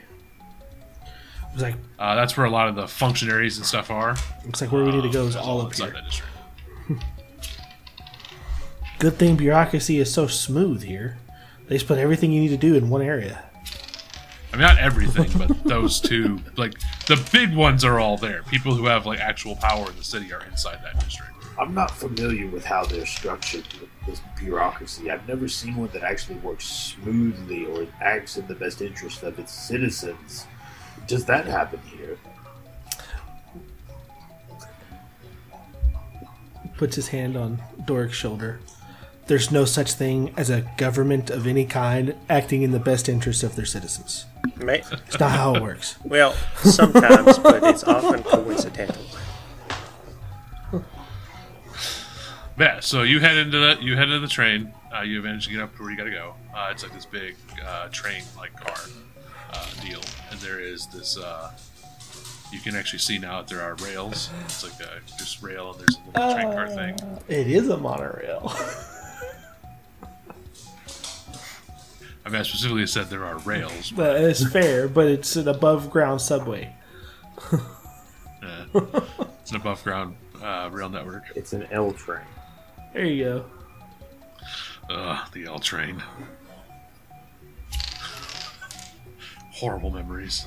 [1.50, 4.14] Looks like Uh, that's where a lot of the functionaries and stuff are.
[4.46, 5.92] looks like where we need to go is That's all up here.
[9.00, 11.18] Good thing bureaucracy is so smooth here.
[11.66, 13.42] They just put everything you need to do in one area.
[14.52, 16.74] I mean, not everything, but those two, like
[17.06, 18.42] the big ones, are all there.
[18.44, 21.30] People who have like actual power in the city are inside that district.
[21.58, 25.10] I'm not familiar with how they're structured with this bureaucracy.
[25.10, 29.38] I've never seen one that actually works smoothly or acts in the best interest of
[29.38, 30.46] its citizens.
[31.06, 32.18] Does that happen here?
[36.76, 38.60] Puts his hand on Doric's shoulder.
[39.30, 43.44] There's no such thing as a government of any kind acting in the best interest
[43.44, 44.24] of their citizens.
[44.56, 45.94] May- It's not how it works.
[46.04, 46.32] well,
[46.64, 49.00] sometimes, but it's often coincidental.
[52.58, 54.72] Yeah, so you head into the you head into the train.
[54.92, 56.34] Uh, you manage to get up to where you got to go.
[56.52, 58.74] Uh, it's like this big uh, train like car
[59.52, 60.00] uh, deal,
[60.32, 61.16] and there is this.
[61.16, 61.52] Uh,
[62.52, 64.28] you can actually see now that there are rails.
[64.46, 67.20] It's like a just rail, and there's a little train car thing.
[67.28, 68.52] It is a monorail.
[72.24, 73.90] I mean, I specifically said there are rails.
[73.90, 76.74] But it's fair, but it's an above ground subway.
[78.42, 78.64] Uh,
[79.42, 81.24] it's an above ground uh, rail network.
[81.34, 82.24] It's an L train.
[82.94, 83.44] There you go.
[84.88, 86.02] Ugh, the L train.
[89.52, 90.46] Horrible memories.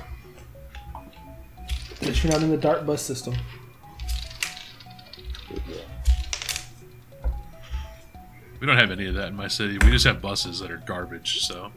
[1.92, 3.34] At least you're not in the dart bus system.
[8.64, 9.76] We don't have any of that in my city.
[9.84, 11.44] We just have buses that are garbage.
[11.44, 11.70] So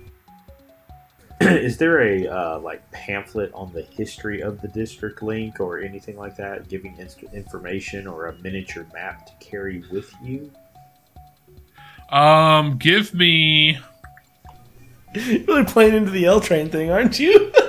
[1.42, 6.16] Is there a uh, like pamphlet on the history of the district link or anything
[6.16, 10.50] like that, giving inst- information or a miniature map to carry with you?
[12.10, 13.80] Um, give me.
[15.14, 17.52] You're really playing into the L train thing, aren't you?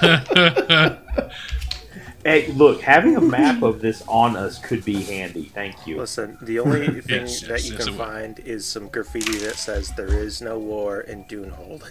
[2.24, 5.44] Hey, look, having a map of this on us could be handy.
[5.54, 5.98] Thank you.
[5.98, 8.06] Listen, the only thing Yes, that yes, you yes, can it will.
[8.06, 11.90] find is some graffiti that says "There is no war in Dunehold."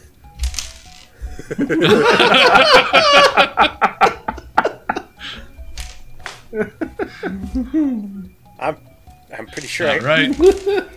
[8.60, 8.78] I'm,
[9.36, 9.88] I'm pretty sure.
[9.88, 10.38] Not I, right.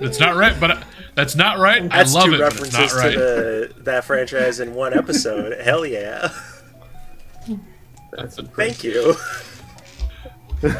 [0.01, 0.59] That's not right.
[0.59, 0.83] But I,
[1.15, 1.89] that's not right.
[1.89, 2.39] That's I love two it.
[2.39, 3.13] But it's references not right.
[3.13, 5.59] to the, that franchise in one episode.
[5.61, 6.29] Hell yeah!
[8.13, 9.15] That's Thank you.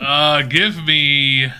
[0.00, 1.46] Uh, give me.
[1.46, 1.52] I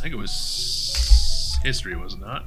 [0.00, 2.44] think it was history, was it not?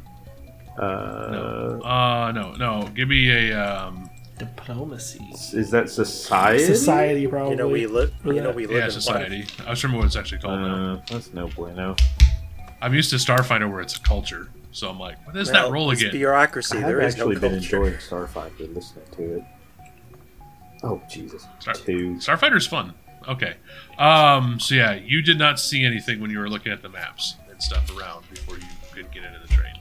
[0.78, 1.82] Uh, No.
[1.86, 2.88] Uh, no, no.
[2.94, 4.10] Give me a um.
[4.38, 5.26] Diplomacy.
[5.54, 6.66] Is that society?
[6.66, 7.52] Society, probably.
[7.52, 8.14] You know we live.
[8.26, 9.46] You know we live Yeah, in society.
[9.66, 10.96] I was remember what it's actually called now.
[10.96, 11.96] Uh, that's no bueno.
[12.82, 15.72] I'm used to Starfinder where it's a culture, so I'm like, what is Well, that
[15.74, 16.12] roll it's again?
[16.14, 16.78] bureaucracy.
[16.78, 17.76] I have There is no actually been culture.
[17.86, 19.44] enjoying Starfinder listening to it.
[20.84, 21.46] Oh Jesus!
[21.60, 22.16] Star- Two.
[22.20, 22.94] Starfighter's fun.
[23.28, 23.56] Okay.
[23.98, 24.60] Um.
[24.60, 27.62] So yeah, you did not see anything when you were looking at the maps and
[27.62, 28.64] stuff around before you
[28.94, 29.74] could get into the train.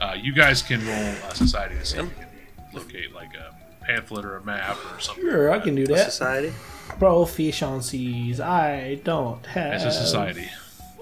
[0.00, 2.26] Uh, you guys can roll a society to see if you can
[2.74, 5.22] locate like a pamphlet or a map or something.
[5.24, 6.10] Sure, I can do A that.
[6.12, 6.52] Society.
[6.98, 8.40] Proficiencies.
[8.40, 9.74] I don't have.
[9.74, 10.48] It's a society.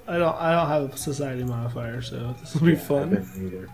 [0.08, 0.34] I don't.
[0.36, 3.10] I don't have a society modifier, so this will be I fun.
[3.12, 3.68] haven't either.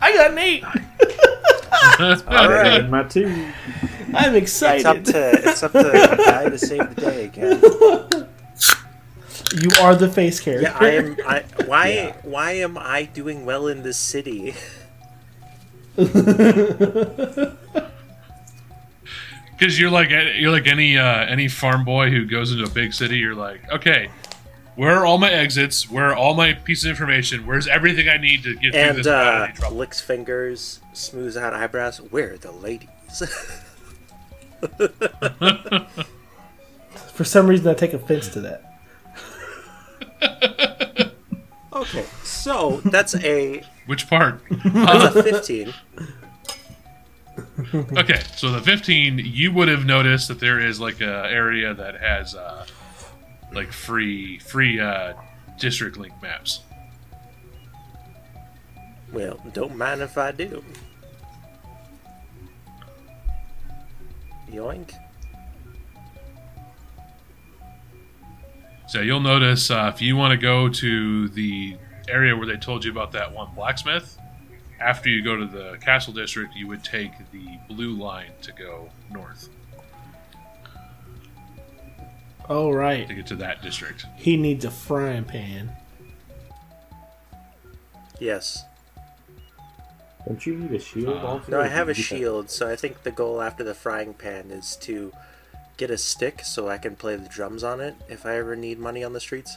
[0.00, 0.64] I got an eight.
[2.28, 2.88] All right.
[2.88, 3.46] My two.
[4.14, 4.78] I'm excited.
[4.80, 7.60] It's up to it's up to the guy to save the day again.
[9.62, 10.68] you are the face character.
[10.68, 11.16] Yeah, I am.
[11.26, 12.16] I why Yeah.
[12.24, 14.54] why am I doing well in this city?
[19.58, 22.94] Because you're like you're like any uh, any farm boy who goes into a big
[22.94, 23.18] city.
[23.18, 24.08] You're like, okay,
[24.78, 25.90] where are all my exits?
[25.90, 27.44] Where are all my pieces of information?
[27.44, 31.52] Where's everything I need to get through And this without uh, licks fingers, smooths out
[31.52, 31.98] eyebrows.
[31.98, 32.88] Where are the ladies?
[37.12, 38.40] For some reason, I take offense to
[40.20, 41.12] that.
[41.72, 44.40] okay, so that's a Which part?
[44.64, 45.74] that's a fifteen.
[47.96, 52.00] okay, so the 15, you would have noticed that there is like a area that
[52.00, 52.64] has uh,
[53.52, 55.14] like free free uh,
[55.58, 56.60] district link maps.
[59.12, 60.62] Well, don't mind if I do.
[64.50, 64.92] Yoink.
[68.88, 71.76] So you'll notice uh, if you want to go to the
[72.08, 74.18] area where they told you about that one blacksmith,
[74.80, 78.88] after you go to the castle district, you would take the blue line to go
[79.10, 79.50] north
[82.48, 84.06] Oh right, to get to that district.
[84.16, 85.70] he needs a frying pan.
[88.18, 88.64] Yes.
[90.26, 91.50] Don't you need a shield Uh, also?
[91.52, 94.14] No, I have a do that- shield, so I think the goal after the frying
[94.14, 95.12] pan is to
[95.76, 98.78] get a stick so I can play the drums on it if I ever need
[98.78, 99.56] money on the streets.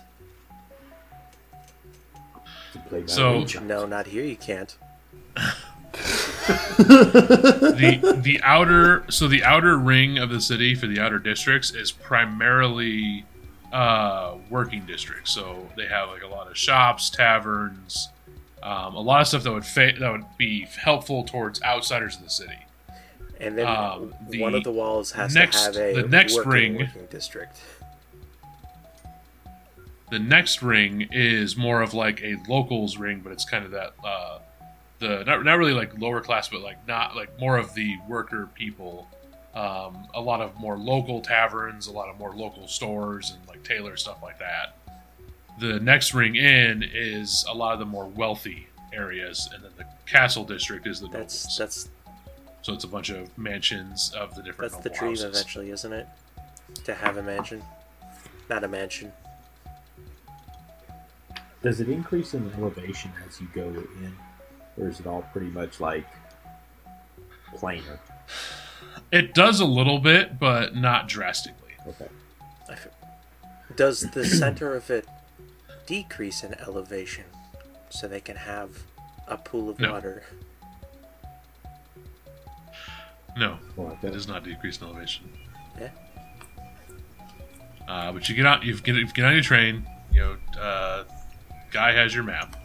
[2.73, 4.23] to play So- No, not here.
[4.23, 4.77] You can't.
[6.47, 11.91] the the outer so the outer ring of the city for the outer districts is
[11.91, 13.25] primarily
[13.71, 15.31] uh, working districts.
[15.31, 18.09] So they have like a lot of shops, taverns,
[18.61, 22.23] um, a lot of stuff that would fa- that would be helpful towards outsiders of
[22.23, 22.57] the city.
[23.39, 26.35] And then Um, the one of the walls has next- to have a the next
[26.35, 27.59] working, ring- working district.
[30.11, 33.93] The next ring is more of like a locals ring, but it's kind of that
[34.03, 34.39] uh,
[35.01, 38.47] the not, not really like lower class, but like not like more of the worker
[38.55, 39.07] people.
[39.53, 43.63] Um, a lot of more local taverns, a lot of more local stores, and like
[43.63, 44.77] tailor stuff like that.
[45.59, 49.85] The next ring in is a lot of the more wealthy areas, and then the
[50.05, 51.57] castle district is the That's nobles.
[51.57, 51.89] that's
[52.61, 55.25] so it's a bunch of mansions of the different that's the dream houses.
[55.25, 56.07] eventually, isn't it?
[56.85, 57.61] To have a mansion,
[58.49, 59.11] not a mansion.
[61.61, 64.15] Does it increase in elevation as you go in,
[64.77, 66.05] or is it all pretty much like
[67.55, 67.99] planar?
[69.11, 71.71] It does a little bit, but not drastically.
[71.87, 72.07] Okay.
[73.75, 75.07] Does the center of it
[75.85, 77.25] decrease in elevation
[77.89, 78.83] so they can have
[79.27, 79.91] a pool of No.
[79.93, 80.23] water?
[83.37, 84.13] No, Well, like It that.
[84.13, 85.29] does not decrease in elevation.
[85.79, 85.89] Yeah.
[87.87, 89.87] Uh, but you get out, you get, you get on your train.
[90.11, 90.19] You
[90.55, 91.03] know, uh,
[91.71, 92.55] guy has your map,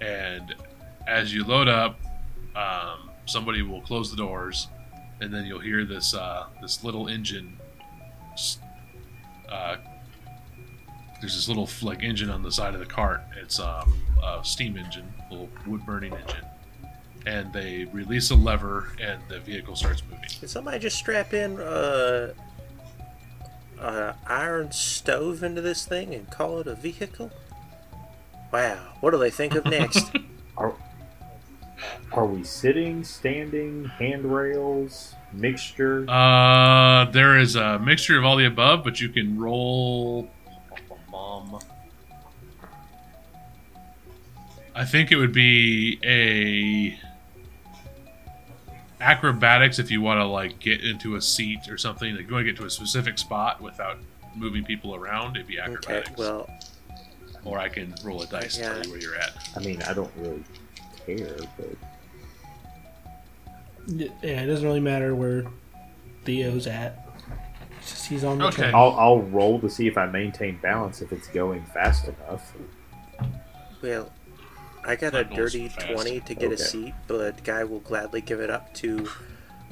[0.00, 0.54] and
[1.06, 1.98] as you load up,
[2.56, 4.68] um, somebody will close the doors,
[5.20, 7.56] and then you'll hear this uh, this little engine.
[9.50, 9.76] Uh,
[11.20, 13.22] there's this little like engine on the side of the cart.
[13.40, 16.44] It's um, a steam engine, a little wood burning engine,
[17.26, 20.28] and they release a lever, and the vehicle starts moving.
[20.38, 22.34] Can somebody just strap in uh,
[23.80, 27.30] a iron stove into this thing and call it a vehicle?
[28.52, 30.10] Wow, what do they think of next?
[30.56, 30.74] Are,
[32.12, 36.08] are we sitting, standing, handrails, mixture?
[36.08, 40.30] Uh, there is a mixture of all the above, but you can roll.
[44.76, 46.98] I think it would be a
[49.00, 52.14] acrobatics if you want to like get into a seat or something.
[52.16, 53.98] Like you want to get to a specific spot without
[54.34, 55.36] moving people around.
[55.36, 56.18] It'd be okay, acrobatics.
[56.18, 56.50] well,
[57.44, 58.70] or I can roll a dice Yeah.
[58.70, 59.32] to tell you where you're at.
[59.56, 60.42] I mean, I don't really
[61.06, 61.68] care, but
[63.86, 65.44] Yeah, it doesn't really matter where
[66.24, 66.98] Theo's at.
[67.78, 68.56] It's just he's on the Okay.
[68.62, 68.74] train.
[68.74, 72.54] I'll, I'll roll to see if I maintain balance if it's going fast enough.
[73.82, 74.10] well,
[74.84, 75.86] I got a That goes dirty fast.
[75.90, 76.62] 20 to get a Okay.
[76.62, 79.08] seat, but the guy will gladly give it up to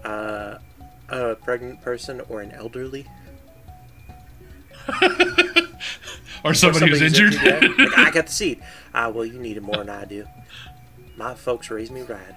[0.05, 0.59] uh,
[1.09, 3.07] a pregnant person or an elderly.
[6.45, 7.41] Or Or somebody who's somebody's injured.
[7.45, 7.61] yeah.
[7.79, 8.61] Like, I got the seat.
[8.93, 10.27] Ah, well, you need it more than I do.
[11.23, 12.35] My folks raised me right.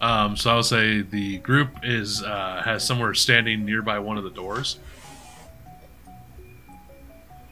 [0.00, 4.30] Um, so I'll say the group is uh, has somewhere standing nearby one of the
[4.30, 4.78] doors,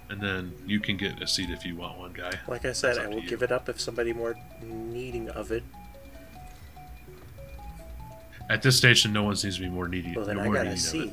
[0.09, 2.31] and then you can get a seat if you want one, guy.
[2.47, 5.65] Like I said, I will give it up if somebody more needing of it.
[8.49, 10.13] At this station, no one seems to be more needy.
[10.15, 11.13] Well, then no I got a seat.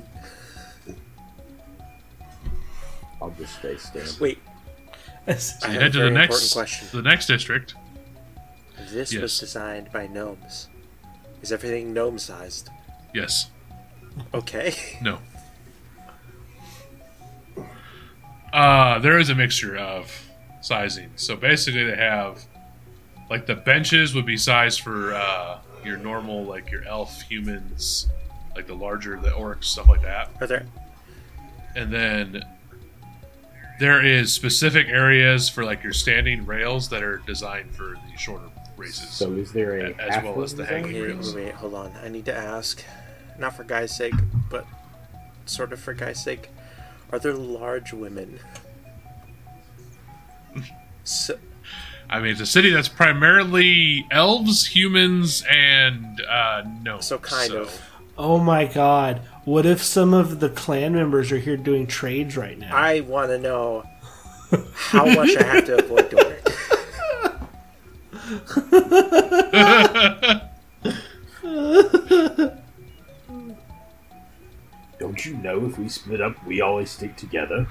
[3.19, 4.13] I'll just stay standing.
[4.19, 4.48] Wait, As- I
[5.37, 6.87] So you head to the next, question.
[6.91, 7.75] the next district.
[8.91, 10.67] This was designed by gnomes.
[11.41, 12.69] Is everything gnome sized?
[13.13, 13.51] Yes.
[14.33, 14.73] Okay.
[15.01, 15.19] No.
[18.51, 20.11] Uh, there is a mixture of
[20.61, 21.11] sizing.
[21.15, 22.43] So basically, they have
[23.29, 28.07] like the benches would be sized for uh, your normal, like your elf humans,
[28.55, 30.31] like the larger, the orcs, stuff like that.
[30.41, 30.65] Are there?
[31.75, 32.43] And then
[33.79, 38.45] there is specific areas for like your standing rails that are designed for the shorter
[38.77, 39.09] races.
[39.09, 41.01] So is there a As well as the hanging zone?
[41.01, 41.35] Wait, rails.
[41.35, 41.91] wait, hold on.
[42.03, 42.83] I need to ask,
[43.37, 44.13] not for guy's sake,
[44.49, 44.65] but
[45.45, 46.49] sort of for guy's sake.
[47.11, 48.39] Are there large women?
[51.05, 51.39] So,
[52.07, 57.05] I mean, it's a city that's primarily elves, humans, and uh, gnomes.
[57.07, 57.81] so kind of.
[58.15, 59.21] oh my god.
[59.49, 62.69] What if some of the clan members are here doing trades right now?
[62.71, 63.83] I want to know
[64.75, 66.45] how much I have to avoid doing it.
[74.99, 77.65] Don't you know if we split up, we always stick together?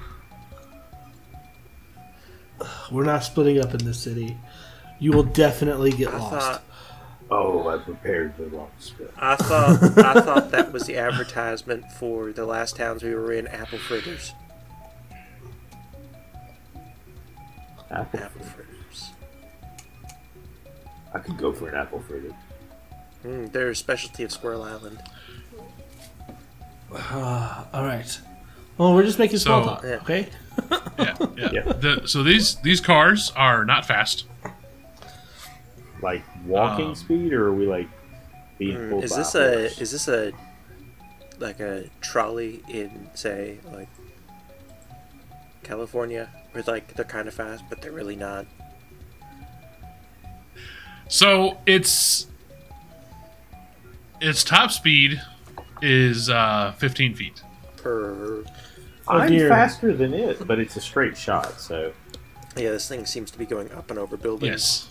[2.91, 4.37] We're not splitting up in this city.
[4.99, 6.45] You will definitely get I lost.
[6.45, 6.63] thought,
[7.31, 9.13] Oh, I prepared the wrong split.
[9.17, 13.45] I thought, I thought that was the advertisement for the last towns we were in.
[13.47, 14.33] Apple fritters.
[17.91, 18.19] Apple.
[18.19, 18.67] Apple fritter.
[18.73, 19.09] fritters.
[21.13, 22.33] I could go for an apple fritter.
[23.25, 24.99] Mm, they're a specialty of Squirrel Island.
[27.11, 28.19] All right.
[28.77, 29.89] Well, we're just making small So- talk, Yeah.
[30.01, 30.29] okay?
[30.97, 31.49] yeah, yeah.
[31.51, 31.61] Yeah.
[31.73, 34.25] The, so these these cars are not fast.
[36.01, 37.87] Like walking Um, speed, or are we like
[38.57, 40.31] being Mm, pulled is by this a a is this a
[41.39, 43.87] like a trolley in say like
[45.63, 48.45] California where like they're kind of fast but they're really not?
[51.07, 52.27] So it's
[54.21, 55.21] its top speed
[55.81, 57.41] is uh, 15 feet.
[57.77, 58.43] Per
[59.07, 59.49] Oh, I'm dear.
[59.49, 61.59] faster than it, but it's a straight shot.
[61.59, 61.93] So
[62.55, 64.51] yeah, this thing seems to be going up and over buildings.
[64.51, 64.89] Yes.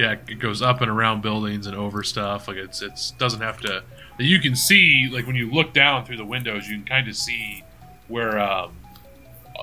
[0.00, 2.48] Yeah, it goes up and around buildings and over stuff.
[2.48, 3.82] Like it's it's doesn't have to.
[4.18, 7.14] You can see like when you look down through the windows, you can kind of
[7.14, 7.62] see
[8.08, 8.72] where um,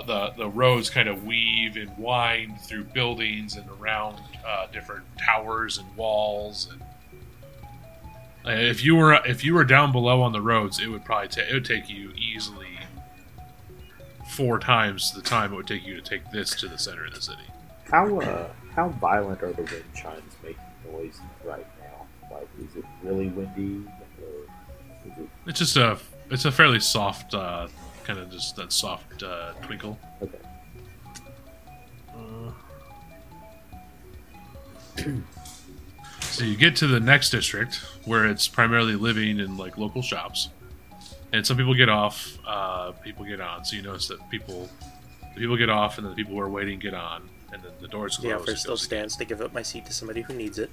[0.06, 5.80] the the roads kind of weave and wind through buildings and around uh, different towers
[5.80, 6.70] and walls.
[6.72, 6.84] And
[8.46, 11.30] uh, if you were if you were down below on the roads, it would probably
[11.30, 12.78] ta- it would take you easily
[14.30, 17.16] four times the time it would take you to take this to the center of
[17.16, 17.48] the city.
[17.90, 18.48] how uh,
[18.78, 22.06] how violent are the wind chimes making noise right now?
[22.32, 23.84] Like, is it really windy?
[24.22, 25.98] Or is it It's just a
[26.30, 27.68] it's a fairly soft uh,
[28.04, 29.98] kind of just that soft uh, twinkle.
[30.22, 30.38] okay?
[36.20, 40.50] So you get to the next district where it's primarily living in like local shops,
[41.34, 43.66] and some people get off, uh, people get on.
[43.66, 44.70] So you notice that people
[45.34, 47.72] the people get off, and then the people who are waiting get on, and then
[47.82, 48.24] the doors close.
[48.24, 48.90] The and offer still goes again.
[49.10, 50.70] stands to give up my seat to somebody who needs it.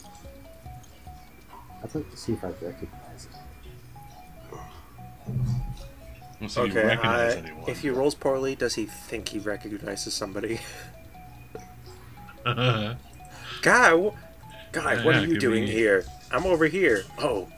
[1.82, 4.58] I'd like to see if I recognize it.
[6.40, 7.70] We'll see if you Okay, recognize I, anyone.
[7.70, 10.60] if he rolls poorly, does he think he recognizes somebody?
[12.44, 12.96] Guy,
[13.96, 14.12] wh-
[14.72, 16.04] guy, Yeah, what yeah, are you doing me- here?
[16.30, 17.04] I'm over here.
[17.18, 17.48] Oh,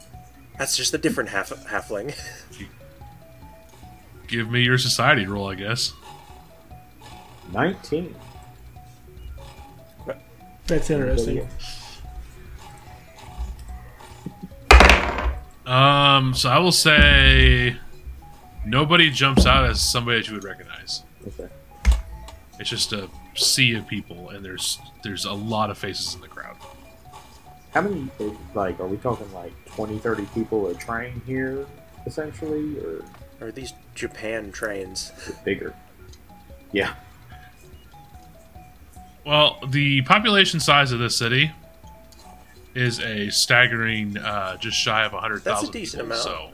[0.59, 2.15] that's just a different half halfling.
[4.29, 5.93] Give me your society roll, I guess.
[7.53, 8.15] Nineteen.
[10.67, 11.49] That's interesting.
[15.65, 17.77] Um, so I will say
[18.65, 21.03] nobody jumps out as somebody that you would recognize.
[21.27, 21.49] Okay.
[22.59, 26.29] It's just a sea of people, and there's there's a lot of faces in the
[26.29, 26.57] crowd.
[27.73, 28.09] How many,
[28.55, 31.67] like, are we talking like 20, 30 people a train here,
[32.07, 33.05] essentially, or
[33.41, 35.13] are these Japan trains?
[35.45, 35.75] bigger?
[36.73, 36.95] Yeah.
[39.27, 41.51] Well, the population size of this city
[42.75, 46.17] is a staggering, uh, just shy of 100,000 That's a decent people.
[46.17, 46.23] amount.
[46.23, 46.51] So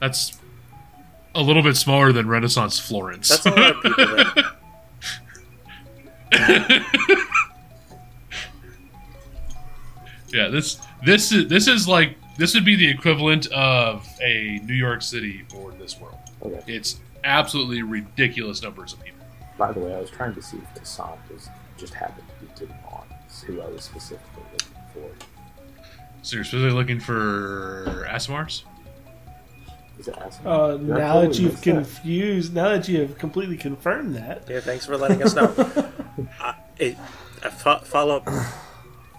[0.00, 0.38] that's
[1.34, 3.28] a little bit smaller than Renaissance Florence.
[3.28, 4.42] That's a lot of people.
[10.32, 14.74] Yeah, this this is this is like this would be the equivalent of a New
[14.74, 16.16] York City for this world.
[16.42, 16.62] Okay.
[16.66, 19.11] It's absolutely ridiculous numbers of people.
[19.62, 21.48] By the way, I was trying to see if Kassan was
[21.78, 23.04] just happened to be getting on.
[23.30, 25.08] is who I was specifically looking for.
[26.22, 28.64] So you're specifically looking for Aasimars?
[30.00, 30.46] Is it asking?
[30.48, 31.70] Uh, Did now totally that you've miss that?
[31.74, 35.44] confused, now that you have completely confirmed that, Yeah, thanks for letting us know.
[36.40, 36.96] uh, it,
[37.44, 38.28] a fo- follow up,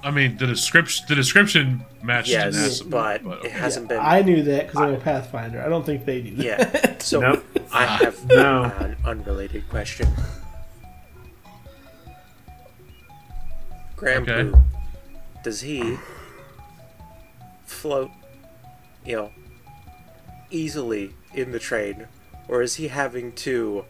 [0.04, 3.48] I mean, the description the description matched yes, Asim- but okay.
[3.48, 4.00] it hasn't been.
[4.02, 5.62] I knew that because I'm a Pathfinder.
[5.62, 6.44] I don't think they do that.
[6.74, 6.98] Yeah.
[7.00, 7.46] So Nope.
[7.72, 7.98] I ah.
[8.02, 8.64] have No.
[8.80, 10.08] an unrelated question.
[13.96, 14.44] Graham Okay.
[14.44, 14.62] Blue,
[15.44, 15.98] does he
[17.66, 18.12] float,
[19.06, 19.32] you know,
[20.52, 22.08] easily in the train,
[22.50, 23.86] or is he having to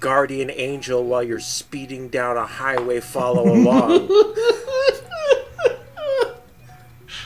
[0.00, 4.08] guardian angel while you're speeding down a highway follow along?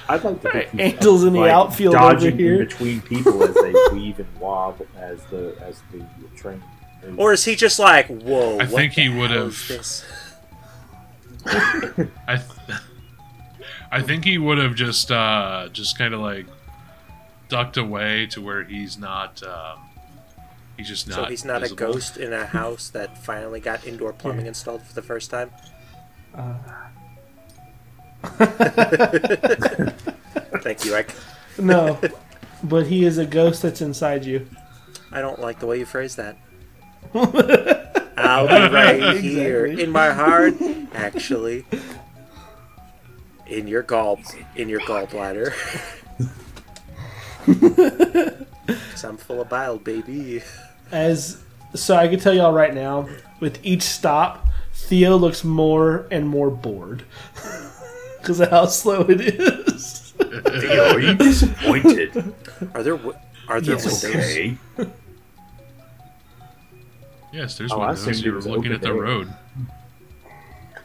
[0.08, 2.52] I'd like to think he's, Angels in the like, outfield dodging over here.
[2.62, 6.04] in between people as they weave and wob as the as the
[6.36, 6.62] train.
[7.04, 7.18] moves.
[7.18, 8.54] or is he just like, whoa?
[8.54, 10.04] I what think the he would have-
[11.46, 12.78] I th-
[13.90, 16.46] I think he would have just uh, just kind of like
[17.48, 19.42] ducked away to where he's not.
[19.42, 19.78] Um,
[20.76, 21.14] he's just not.
[21.14, 21.84] So he's not visible.
[21.90, 25.50] a ghost in a house that finally got indoor plumbing installed for the first time.
[30.62, 30.96] Thank you.
[30.96, 31.04] I,
[31.58, 31.98] No,
[32.62, 34.48] but he is a ghost that's inside you.
[35.10, 36.36] I don't like the way you phrase that.
[37.14, 40.54] I'll be right here in my heart,
[40.92, 41.64] actually,
[43.46, 44.20] in your gall,
[44.56, 45.54] in your gallbladder.
[48.66, 50.42] Cause I'm full of bile, baby.
[50.90, 51.42] As
[51.74, 53.08] so, I can tell y'all right now,
[53.40, 57.04] with each stop, Theo looks more and more bored
[58.28, 60.12] because of how slow it is.
[60.18, 62.34] Theo, are you disappointed?
[62.74, 63.18] Are there wi-
[63.48, 64.02] are there Yes.
[64.04, 64.04] windows?
[64.26, 64.58] okay.
[67.32, 68.00] Yes, there's Oh, I windows.
[68.06, 68.94] assumed it You're was looking open at the air.
[68.94, 69.32] road.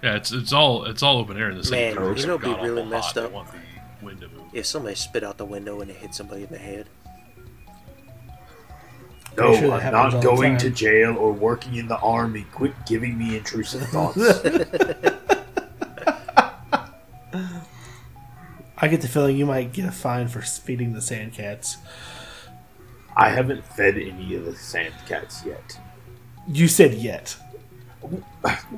[0.01, 1.75] Yeah, it's it's all it's all open air in the city.
[1.95, 3.31] Man, The you know it'd be really messed up.
[3.31, 4.43] want the wind to move.
[4.53, 6.87] If somebody spit out the window and it hit somebody in the head.
[9.35, 10.59] No, Pretty sure that I'm happens not the going time.
[10.59, 12.45] to jail or working in the army.
[12.53, 14.17] Quit giving me intrusive thoughts.
[18.83, 21.77] I get the feeling you might get a fine for feeding the sand cats.
[23.15, 25.79] I haven't fed any of the sand cats yet.
[26.49, 27.37] You said yet.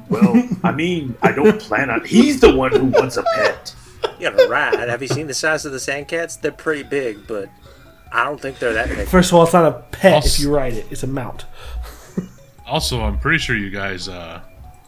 [0.07, 2.05] Well, I mean, I don't plan on.
[2.05, 3.73] He's the one who wants a pet.
[4.19, 4.87] You got a.
[4.87, 6.35] Have you seen the size of the sand cats?
[6.35, 7.49] They're pretty big, but
[8.11, 9.07] I don't think they're that big.
[9.07, 11.45] First of all, it's not a pet Also- if you ride it; it's a mount.
[12.67, 14.41] Also, I'm pretty sure you guys uh,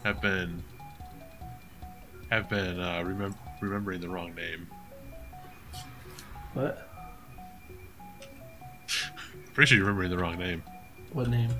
[0.04, 0.62] have been
[2.30, 4.68] have been uh, remem- remembering the wrong name.
[6.54, 6.88] What?
[9.54, 10.62] Pretty sure you're remembering the wrong name
[11.12, 11.50] What name?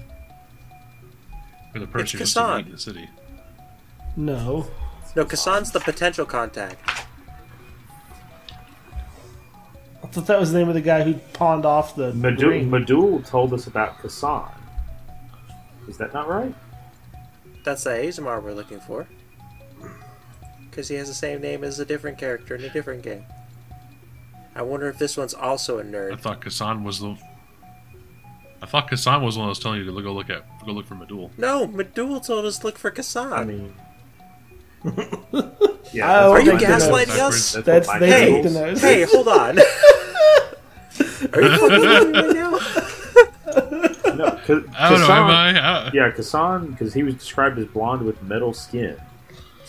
[1.73, 2.67] for the person It's who Kassan.
[2.67, 3.09] in the city.
[4.17, 4.67] No.
[5.17, 6.81] No, Kassan's the potential contact.
[10.03, 12.71] I thought that was the name of the guy who pawned off the Madul, ring.
[12.71, 14.49] Madul told us about Kassan.
[15.89, 16.55] Is that not right?
[17.65, 19.07] That's the Aasimar we're looking for.
[20.71, 23.25] Because he has the same name as a different character in a different game.
[24.59, 26.13] I wonder if this one's also a nerd.
[26.13, 27.17] I thought Kassan was the.
[28.61, 30.73] I thought Kassan was the one that was telling you to go look at go
[30.73, 31.31] look for Madul.
[31.39, 33.33] No, Medul told us to look for Kassan.
[33.33, 33.73] I mean,
[35.93, 36.25] yeah.
[36.27, 37.53] Oh, Are you gaslighting us?
[37.53, 38.81] That's, That's they Hey, the nose.
[38.81, 39.59] hey, hold on.
[41.33, 42.51] Are you fucking me right now?
[44.15, 45.07] No, Ka- I don't know.
[45.07, 45.59] Am Kassan- I?
[45.61, 48.97] Uh, Yeah, Kassan, because he was described as blonde with metal skin,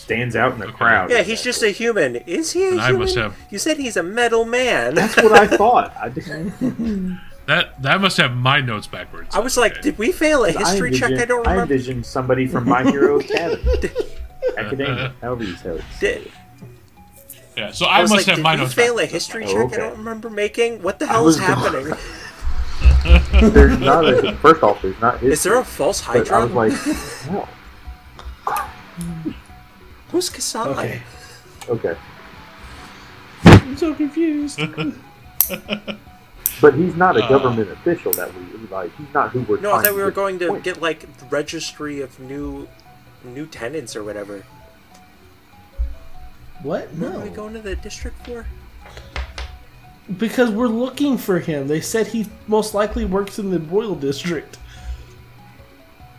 [0.10, 0.76] stands out in the Okay.
[0.76, 1.12] crowd.
[1.12, 2.16] Yeah, he's just a human.
[2.26, 3.02] Is he a And I human?
[3.02, 4.96] must have- You said he's a metal man.
[4.96, 5.94] That's what I thought.
[5.96, 6.10] I
[7.46, 9.36] that that must have my notes backwards.
[9.36, 11.12] I was like, did we fail a history check?
[11.14, 11.50] I don't remember.
[11.50, 13.64] I envisioned somebody from My Hero Academy,
[14.58, 15.84] Academia, however you say it.
[16.00, 16.32] Did,
[17.58, 17.72] yeah.
[17.72, 18.74] So I I, was must like, have did my we notes.
[18.74, 20.82] fail a history Oh, check I don't remember making?
[20.82, 23.52] What the hell is was going- happening?
[23.54, 24.82] There's not a first off.
[24.82, 25.22] There's not.
[25.24, 26.48] Is there a false but I Hydra?
[26.48, 27.48] was like, no.
[30.12, 30.68] Who's Kassan?
[30.68, 31.02] Okay.
[31.68, 31.96] Okay,
[33.46, 34.58] I'm so confused.
[36.62, 37.30] but he's not a Uh.
[37.30, 38.42] government official that we
[38.72, 38.92] like.
[38.98, 39.60] He's not who we're.
[39.60, 40.64] No, I thought we were going to point.
[40.64, 42.68] get like the registry of new
[43.24, 44.44] new tenants or whatever.
[46.64, 46.92] what?
[46.98, 47.12] No.
[47.12, 48.48] What are we going to the district for?
[50.18, 51.68] Because we're looking for him.
[51.68, 54.58] They said he most likely works in the Royal District.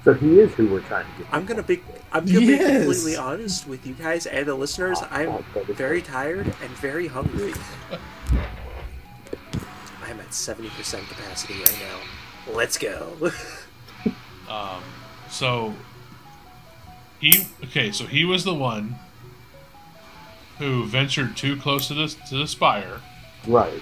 [0.05, 1.26] So he is who we're trying to get.
[1.32, 1.82] I'm gonna be.
[2.12, 2.59] I'm gonna Yes.
[2.70, 4.98] be completely honest with you guys and the listeners.
[5.11, 7.53] I'm Oh, that is very tired and very hungry.
[10.05, 12.55] I'm at seventy percent capacity right now.
[12.55, 13.32] Let's go.
[14.48, 14.82] Um,
[15.30, 15.74] so
[17.20, 18.96] he okay, so he was the one
[20.59, 23.01] who ventured too close to the to the spire
[23.46, 23.80] Right,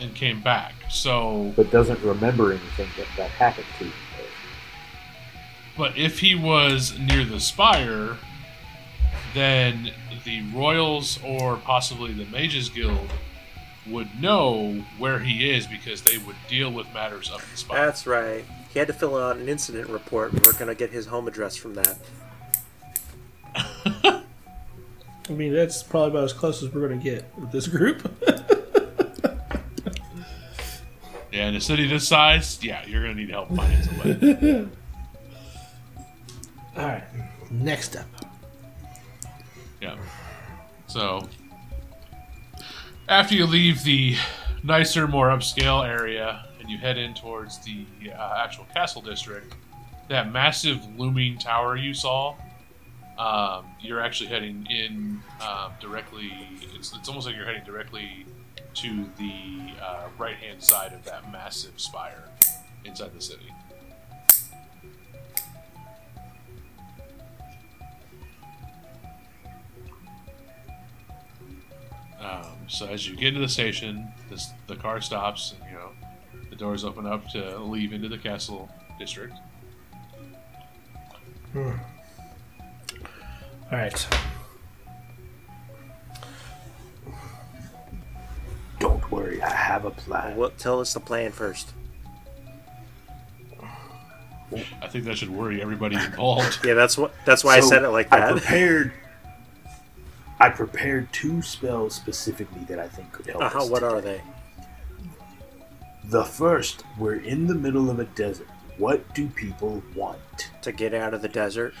[0.00, 0.72] and came back.
[0.88, 3.92] So, but doesn't remember anything that, that happened to him.
[5.76, 8.16] But if he was near the spire,
[9.34, 9.90] then
[10.24, 13.10] the royals or possibly the mages guild
[13.86, 17.84] would know where he is because they would deal with matters up the spire.
[17.86, 18.44] That's right.
[18.72, 21.56] He had to fill out an incident report, and we're gonna get his home address
[21.56, 21.98] from that.
[25.28, 28.10] I mean, that's probably about as close as we're going to get with this group.
[31.32, 34.70] Yeah, in a city this size, yeah, you're gonna need help finding somebody.
[36.76, 37.04] All right,
[37.50, 38.06] next up.
[39.80, 39.96] Yeah.
[40.86, 41.28] So
[43.08, 44.16] after you leave the
[44.62, 49.54] nicer, more upscale area and you head in towards the uh, actual castle district,
[50.08, 52.34] that massive looming tower you saw,
[53.18, 56.32] um, you're actually heading in um, directly.
[56.74, 58.26] It's, it's almost like you're heading directly
[58.74, 62.24] to the uh, right hand side of that massive spire
[62.84, 63.52] inside the city.
[72.24, 75.90] Um, so as you get into the station, this, the car stops, and you know
[76.48, 79.34] the doors open up to leave into the castle district.
[81.54, 81.74] All
[83.70, 84.08] right.
[88.80, 90.36] Don't worry, I have a plan.
[90.36, 91.72] Well, tell us the plan first.
[94.80, 96.60] I think that should worry everybody involved.
[96.64, 97.12] Yeah, that's what.
[97.24, 98.22] That's why I said it like that.
[98.22, 98.40] I that.
[98.40, 98.92] prepared.
[100.40, 103.70] I prepared two spells specifically that I think could help Uh-huh, us.
[103.70, 104.20] what are they?
[106.04, 108.48] The first, we're in the middle of a desert.
[108.76, 110.50] What do people want?
[110.62, 111.72] To get out of the desert.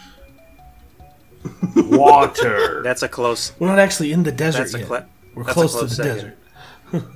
[1.76, 2.82] Water.
[2.82, 3.52] That's a close.
[3.58, 4.86] We're not actually in the desert That's a yet.
[4.86, 6.34] cla- We're that's a close, close to the second.
[6.92, 7.08] desert.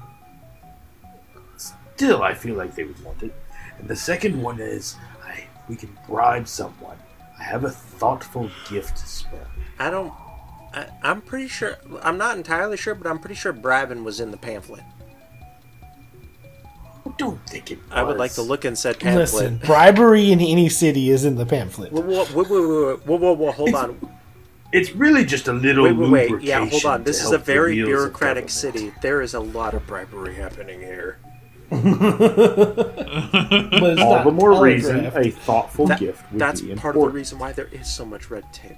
[1.95, 3.33] Still, I feel like they would want it.
[3.79, 6.97] And the second one is, I we can bribe someone.
[7.39, 9.47] I have a thoughtful gift spell.
[9.79, 10.13] I don't.
[10.79, 11.77] I, I'm pretty sure.
[12.03, 14.83] I'm not entirely sure, but I'm pretty sure bribing was in the pamphlet.
[17.05, 17.87] I don't think it was.
[17.91, 19.33] I would like to look in said pamphlet.
[19.33, 21.93] Listen, bribery in any city is in the pamphlet.
[21.93, 24.11] Whoa, whoa, whoa, whoa, whoa, whoa, whoa, whoa, hold on.
[24.71, 26.43] It's really just a little Wait, wait, wait.
[26.43, 27.03] Yeah, hold on.
[27.03, 28.93] This is a very bureaucratic city.
[29.03, 31.19] There is a lot of bribery happening here.
[31.71, 31.83] But
[34.01, 37.09] All not the more reason a thoughtful That- gift would that's be part of the
[37.09, 38.77] reason why there is so much red tape.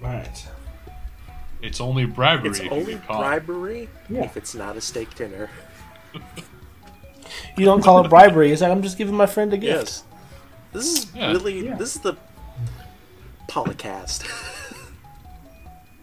[0.00, 0.46] Right.
[1.62, 4.22] it's only bribery It's if only get bribery Yeah.
[4.24, 5.50] if it's not a steak dinner.
[7.56, 8.52] You don't call it bribery.
[8.52, 9.74] It's like I'm just giving my friend a gift.
[9.84, 10.04] Yes.
[10.72, 11.30] This is Yeah.
[11.32, 11.66] really.
[11.66, 11.74] Yeah.
[11.76, 12.14] This is the
[13.48, 14.26] polycast.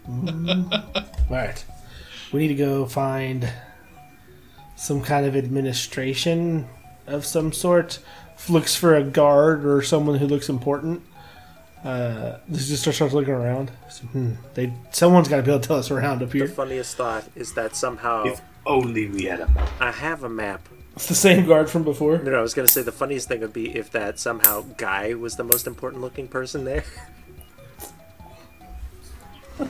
[1.28, 1.64] Right.
[2.32, 3.50] We need to go find
[4.76, 6.68] some kind of administration
[7.06, 7.98] of some sort.
[8.48, 11.02] Looks for a guard or someone who looks important.
[11.86, 13.70] Uh, this just starts looking around.
[13.88, 16.48] So, hmm, they someone's got to be able to tell us around up here.
[16.48, 19.70] the funniest thought is that somehow If only we had a map.
[19.80, 20.68] I have a map.
[20.96, 22.18] It's the same guard from before.
[22.18, 25.14] No, no, I was gonna say the funniest thing would be if that somehow Guy
[25.14, 26.82] was the most important looking person there.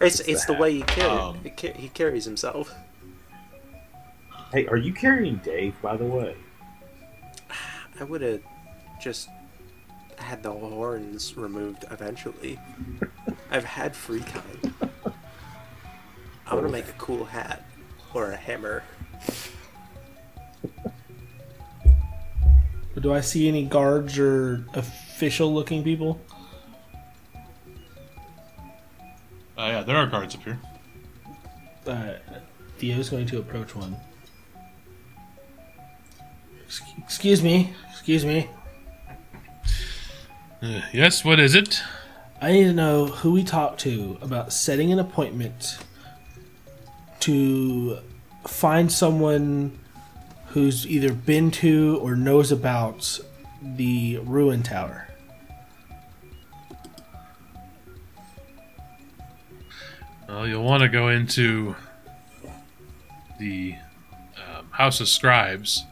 [0.00, 2.72] it's it's the way he carry, Um, ca- he carries himself.
[4.54, 6.34] Hey, are you carrying Dave, by the way?
[8.00, 8.40] I would have
[9.02, 9.28] just
[10.22, 12.58] had the horns removed eventually.
[13.50, 14.74] I've had free time.
[16.46, 17.64] I want to make a cool hat
[18.12, 18.82] or a hammer.
[22.94, 26.20] But do I see any guards or official looking people?
[29.56, 30.58] Uh, yeah, there are guards up here.
[31.86, 32.14] Uh,
[32.78, 33.96] Theo's going to approach one.
[36.98, 37.74] Excuse me.
[37.90, 38.48] Excuse me.
[40.62, 41.82] Uh, yes, what is it?
[42.40, 45.78] I need to know who we talked to about setting an appointment
[47.20, 47.98] to
[48.46, 49.78] find someone
[50.48, 53.20] who's either been to or knows about
[53.62, 55.06] the ruin tower.
[60.28, 61.74] Well, you'll want to go into
[63.38, 63.74] the
[64.36, 65.84] um, House of Scribes,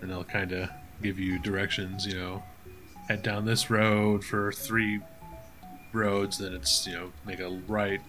[0.00, 0.70] and they'll kind of
[1.02, 2.06] give you directions.
[2.06, 2.42] You know,
[3.08, 5.00] head down this road for three
[5.92, 8.00] roads, then it's you know make a right,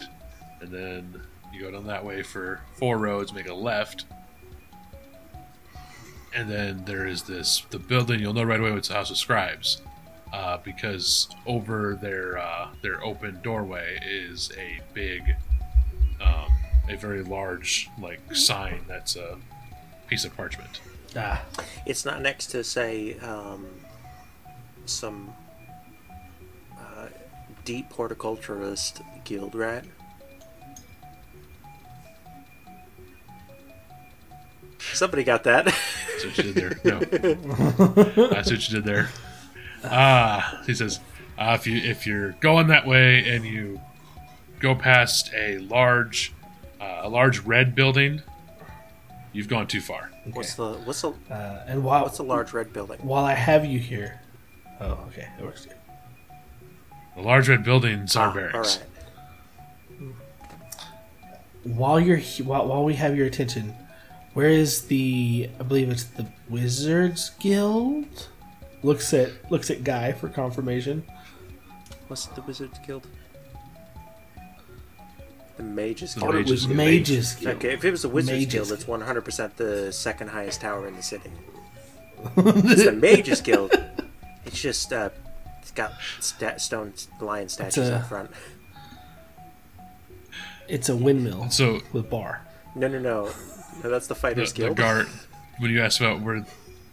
[0.61, 1.21] and then
[1.53, 4.05] you go down that way for four roads, make a left,
[6.33, 8.19] and then there is this the building.
[8.19, 9.81] You'll know right away it's the House of Scribes.
[10.33, 15.21] uh, because over their uh, their open doorway is a big,
[16.19, 16.47] um,
[16.89, 19.37] a very large like sign that's a
[20.07, 20.81] piece of parchment.
[21.15, 21.43] Ah,
[21.85, 23.65] It's not next to, say, um,
[24.89, 25.33] some
[26.77, 27.07] uh,
[27.65, 29.85] deep horticulturalist guild, rat.
[34.79, 35.65] Somebody got that.
[35.65, 36.79] That's what you did there.
[36.83, 36.99] No,
[38.29, 39.09] that's what you did there.
[39.83, 40.99] Ah, he says,
[41.37, 43.79] uh, if you if you're going that way and you
[44.59, 46.33] go past a large
[46.81, 48.21] uh, a large red building,
[49.33, 50.11] you've gone too far.
[50.33, 52.97] What's the what's the uh, and while what's a large red building?
[53.01, 54.19] while I have you here,
[54.81, 55.65] oh, okay, that works.
[55.65, 55.75] Good.
[57.15, 58.77] The large red buildings are Ah, barracks.
[58.77, 60.13] all right.
[61.63, 63.73] While you're while, while we have your attention,
[64.33, 65.49] where is the?
[65.59, 68.27] I believe it's the Wizards Guild.
[68.83, 71.03] Looks at looks at Guy for confirmation.
[72.07, 73.05] What's the Wizards Guild?
[75.57, 76.35] The Mages The Guild.
[76.35, 76.77] It was Mages Guild.
[76.77, 77.55] Mages Guild.
[77.57, 80.95] Okay, if it was the Wizards Mages Guild, it's 100% the second highest tower in
[80.95, 81.31] the city.
[82.37, 83.71] it's the Mages Guild.
[84.47, 85.09] It's just, uh,
[85.61, 88.31] it's got sta- stone lion statues a- up front.
[90.69, 92.41] It's a windmill So with bar.
[92.75, 93.29] No, no, no.
[93.83, 94.77] No, that's the the, Fighters the Guild.
[94.77, 95.07] guard,
[95.59, 96.45] when you ask about where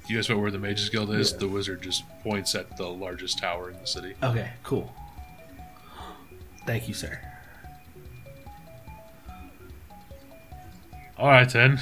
[0.06, 1.38] you ask about where the Mages Guild is, Yeah.
[1.38, 4.14] the wizard just points at the largest tower in the city.
[4.22, 4.92] Okay, cool.
[6.66, 7.20] Thank you, sir.
[11.18, 11.80] All right then.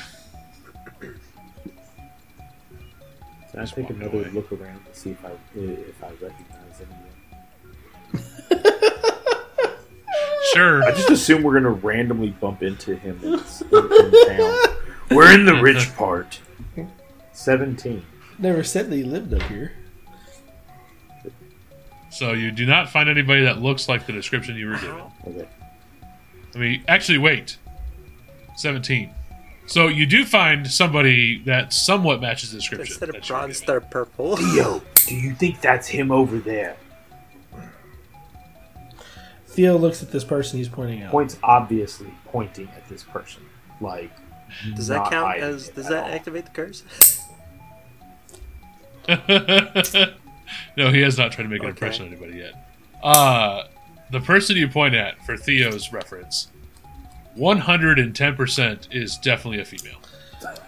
[3.53, 4.31] Can I Just take another away.
[4.31, 8.65] look around to see if I if I recognize anyone?
[10.55, 10.83] Sure.
[10.85, 14.59] I just assume we're gonna randomly bump into him in, in, in town.
[15.11, 16.41] We're in the rich part.
[17.33, 18.05] Seventeen.
[18.39, 19.73] Never said that he lived up here.
[22.11, 25.03] So you do not find anybody that looks like the description you were given.
[25.27, 25.49] Okay.
[26.55, 27.57] I mean, actually, wait.
[28.57, 29.11] 17.
[29.67, 32.93] So you do find somebody that somewhat matches the description.
[32.93, 33.67] Instead of that bronze, given.
[33.73, 34.37] they're purple.
[34.37, 36.77] Theo, do you think that's him over there?
[39.47, 41.11] Theo looks at this person he's pointing out.
[41.11, 43.43] Points obviously pointing at this person.
[43.81, 44.11] Like
[44.75, 45.69] Does that count as?
[45.69, 46.11] Does that all.
[46.13, 46.83] activate the curse?
[50.77, 51.69] no, he has not tried to make an Okay.
[51.71, 52.55] impression on anybody yet.
[53.03, 53.65] Uh,
[54.11, 56.49] the person you point at, for Theo's reference,
[57.37, 59.99] 110% is definitely a female.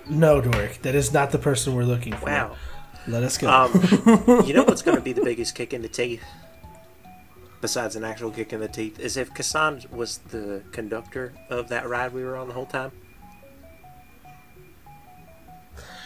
[0.09, 2.27] No, Doric, that is not the person we're looking for.
[2.27, 2.57] Wow.
[3.07, 3.49] Let us go.
[3.51, 3.73] Um,
[4.47, 6.23] you know what's going to be the biggest kick in the teeth?
[7.61, 11.89] Besides an actual kick in the teeth, is if Kassan was the conductor of that
[11.89, 12.93] ride we were on the whole time.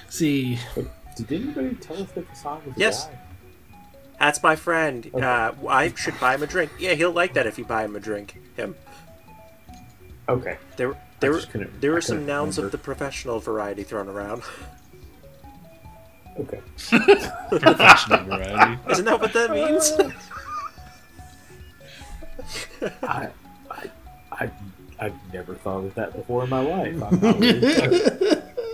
[0.09, 0.59] See,
[1.17, 3.07] Did anybody tell us that the song was a Yes.
[3.07, 3.19] guy?
[4.21, 5.09] That's my friend.
[5.15, 6.73] Uh, I should buy him a drink.
[6.79, 8.37] Yeah, he'll like that if you buy him a drink.
[8.57, 8.75] Him.
[10.29, 10.59] Okay.
[10.76, 11.41] There, there, were,
[11.81, 14.43] there were some couldn't nouns of the professional variety thrown around.
[16.39, 16.61] Okay.
[17.49, 18.81] Professional variety.
[18.91, 19.93] Isn't that what that means?
[23.03, 23.29] I,
[23.70, 23.91] I,
[24.33, 24.51] I,
[25.01, 27.03] I've never thought of that before in my life.
[27.03, 28.18] I'm not really sure.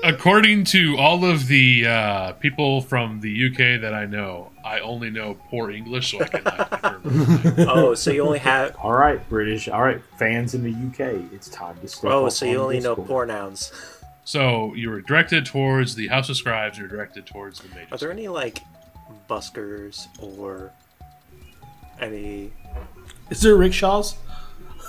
[0.04, 5.08] According to all of the uh, people from the UK that I know, I only
[5.08, 6.70] know poor English, so I cannot
[7.02, 7.54] confirm.
[7.70, 8.76] oh, so you only have.
[8.82, 9.66] All right, British.
[9.66, 12.80] All right, fans in the UK, it's time to step Oh, so you on only
[12.80, 13.08] know Discord.
[13.08, 13.72] poor nouns.
[14.24, 17.92] So you were directed towards the House of Scribes, you were directed towards the Mages.
[17.92, 18.58] Are there any like
[19.28, 20.70] buskers or
[21.98, 22.52] any?
[23.30, 24.16] is there rickshaws?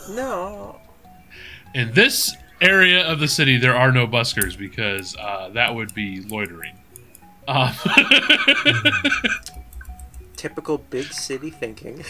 [0.10, 0.78] No.
[1.74, 6.22] And this area of the city, there are no buskers because uh, that would be
[6.22, 6.78] loitering.
[7.48, 7.74] Um,
[10.36, 12.04] Typical big city thinking.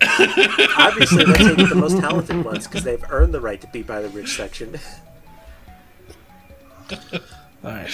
[0.00, 4.00] Obviously, they're taking the most talented ones because they've earned the right to be by
[4.00, 4.78] the rich section.
[6.92, 6.98] All
[7.64, 7.90] right.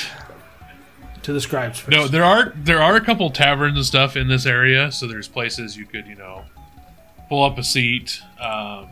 [1.23, 1.97] To the scribes first.
[1.97, 5.27] no, there are there are a couple taverns and stuff in this area, so there's
[5.27, 6.45] places you could you know
[7.31, 8.89] pull up a seat, um,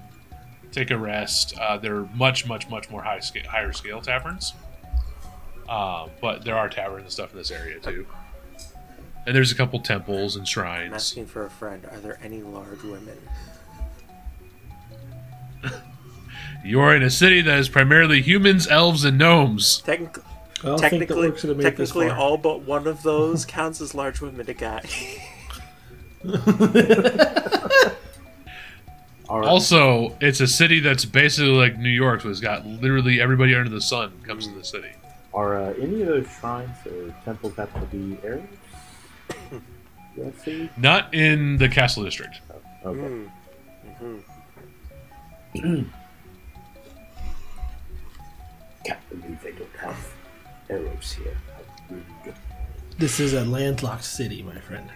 [0.73, 1.57] take a rest.
[1.59, 4.55] Uh, they're much much much more high scale, higher scale taverns,
[5.69, 8.07] um, but there are taverns and stuff in this area too.
[9.25, 10.93] And there's a couple temples and I'm shrines.
[10.93, 11.85] asking for a friend.
[11.91, 13.17] Are there any large women?
[16.65, 19.79] You're in a city that is primarily humans, elves, and gnomes.
[19.83, 20.25] Technically,
[20.63, 23.45] I don't think that technically, we're gonna make this technically, all but one of those
[23.47, 24.83] counts as large women to guy.
[29.33, 29.49] All right.
[29.49, 33.71] Also, it's a city that's basically like New York, so it's got literally everybody under
[33.71, 34.91] the sun comes to the city.
[35.33, 38.47] Are uh, any of those shrines or temples have to be areas?
[40.19, 40.69] Roughly?
[40.77, 42.43] Not in the castle district.
[42.85, 43.27] Okay.
[44.03, 44.23] Mm.
[48.85, 50.13] Can't believe they don't have
[50.69, 51.39] arrows here.
[52.99, 54.91] This is a landlocked city, my friend.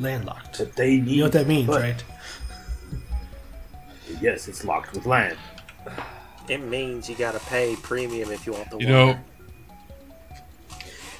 [0.00, 0.58] Landlocked.
[0.58, 1.08] But they need.
[1.08, 2.04] You know what that means, but- right?
[4.20, 5.36] Yes, it's locked with land.
[6.48, 9.12] It means you gotta pay premium if you want the You water.
[9.14, 9.18] know,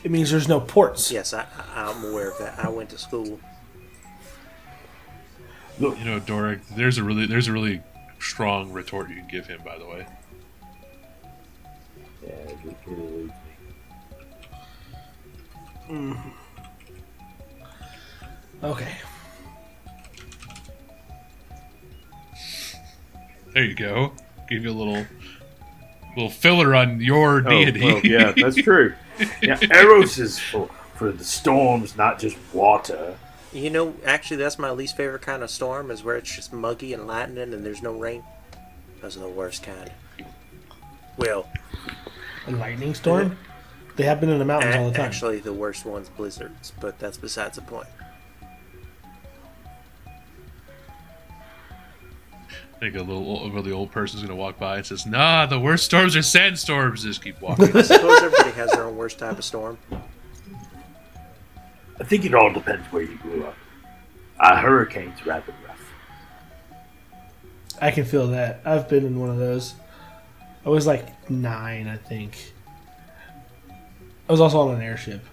[0.05, 1.11] It means there's no ports.
[1.11, 2.59] Yes, I, I- I'm aware of that.
[2.65, 3.41] I went to school.
[5.81, 6.61] Look, you know, Doric.
[6.77, 7.83] There's a really, there's a really
[8.21, 9.61] strong retort you can give him.
[9.65, 10.07] By the way,
[12.23, 12.57] yeah, it
[12.87, 13.35] really leads me.
[15.91, 16.29] Mm-hmm.
[18.67, 18.97] Okay.
[23.55, 24.13] there you go.
[24.49, 25.07] Give you a little,
[26.15, 27.81] little filler on your Oh, deity.
[27.83, 28.95] well, yeah, that's true.
[29.43, 33.17] Yeah, Eros is for, for the storms, not just water.
[33.53, 36.93] You know, actually, that's my least favorite kind of storm is where it's just muggy
[36.93, 38.23] and lightning and there's no rain.
[39.01, 39.91] Those are the worst kind.
[41.17, 41.49] Well,
[42.47, 43.39] A lightning storm?
[43.97, 45.07] They happen in the mountains all the time.
[45.07, 47.87] actually, the worst one's blizzards, but that's besides the point.
[52.77, 55.59] I think a little, a really old person's gonna walk by and says, "Nah, the
[55.59, 57.65] worst storms are sandstorms." Just keep walking.
[57.75, 59.79] I suppose everybody has their own worst type of storm.
[61.99, 63.57] I think it all depends where you grew up.
[64.39, 65.93] A hurricane's rather rough.
[67.81, 68.61] I can feel that.
[68.67, 69.75] I've been in one of those.
[70.67, 72.53] I was like nine, I think.
[74.29, 75.25] I was also on an airship.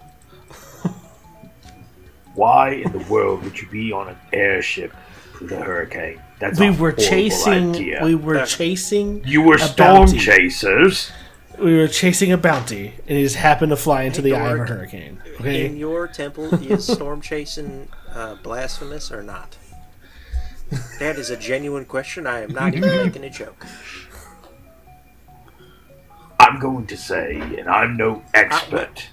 [2.35, 4.93] Why in the world would you be on an airship
[5.41, 6.21] with a hurricane?
[6.43, 7.69] That's we a were chasing.
[7.73, 8.01] idea.
[8.03, 9.23] We were Uh, chasing.
[9.25, 10.19] you were a storm bounty.
[10.19, 11.09] chasers.
[11.57, 14.47] We were chasing a bounty, and it just happened to fly into Hey, the eye
[14.49, 14.69] of a Dork.
[14.69, 15.21] hurricane.
[15.45, 19.55] In your temple, is storm chasing uh, blasphemous or not?
[20.99, 22.27] That is a genuine question.
[22.27, 23.65] I am not even making a joke.
[26.39, 29.07] I'm going to say, and I'm no expert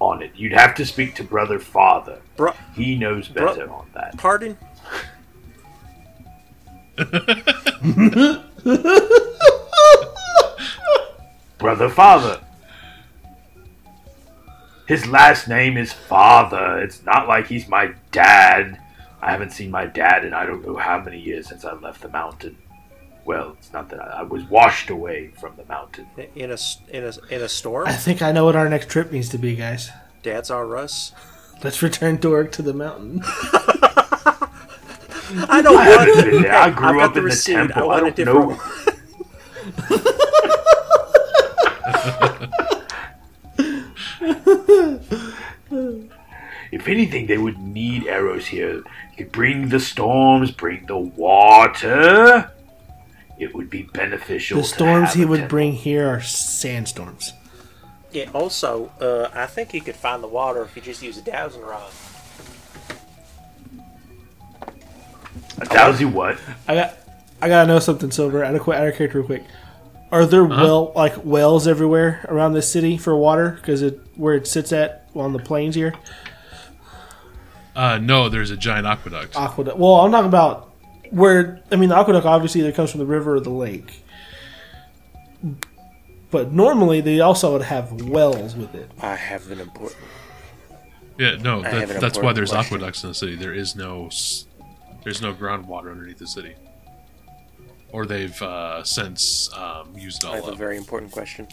[0.00, 0.30] on it.
[0.34, 2.20] You'd have to speak to Brother Father.
[2.36, 4.16] Bro, He knows Bro- better on that.
[4.16, 4.56] pardon?
[11.58, 12.40] Brother Father.
[14.86, 16.78] His last name is Father.
[16.80, 18.78] It's not like he's my dad.
[19.20, 22.02] I haven't seen my dad in I don't know how many years since I left
[22.02, 22.56] the mountain.
[23.24, 26.06] Well, it's not that I, I was washed away from the mountain.
[26.34, 27.86] In a s- in a in a storm?
[27.86, 29.90] I think I know what our next trip needs to be, guys.
[30.24, 31.12] Dad's our Russ.
[31.62, 33.22] Let's return Dork to the mountain.
[35.48, 36.46] I don't I want haven't been.
[36.50, 37.56] I I've grew up in the receipt.
[37.56, 37.82] I temple.
[37.82, 38.56] I, want a don't different know.
[45.68, 46.10] one.
[46.70, 48.76] If anything, they would need Eros here.
[48.76, 48.84] You
[49.16, 52.50] could bring the storms, bring the water.
[53.38, 54.58] It would be beneficial.
[54.58, 55.50] The storms have he would temple.
[55.50, 57.32] bring here are sandstorms.
[58.10, 58.30] Yeah.
[58.32, 61.62] Also, uh, I think you could find the water if you just use a dowsing
[61.62, 61.90] rod.
[65.60, 66.38] A dowsy what?
[66.68, 66.94] I got,
[67.40, 68.44] I gotta know something, Silver.
[68.44, 69.44] Out of, qu- out of character, real quick.
[70.10, 70.62] Are there Uh-huh.
[70.62, 73.52] well like wells everywhere around this city for water?
[73.52, 75.94] Because it where it sits at on the plains here,
[77.74, 79.34] Uh, no, there's a giant aqueduct.
[79.36, 79.78] aqueduct.
[79.78, 80.70] Well, I'm talking about
[81.10, 81.60] where.
[81.70, 84.02] I mean, the aqueduct obviously either comes from the river or the lake.
[86.30, 88.90] But normally they also would have wells with it.
[89.00, 90.00] I have an important.
[91.18, 92.76] Yeah, no, that, that's why there's question.
[92.76, 93.36] aqueducts in the city.
[93.36, 94.46] There is no, s-
[95.04, 96.54] there's no groundwater underneath the city,
[97.90, 101.46] or they've uh, since um, used it I all have a very important question.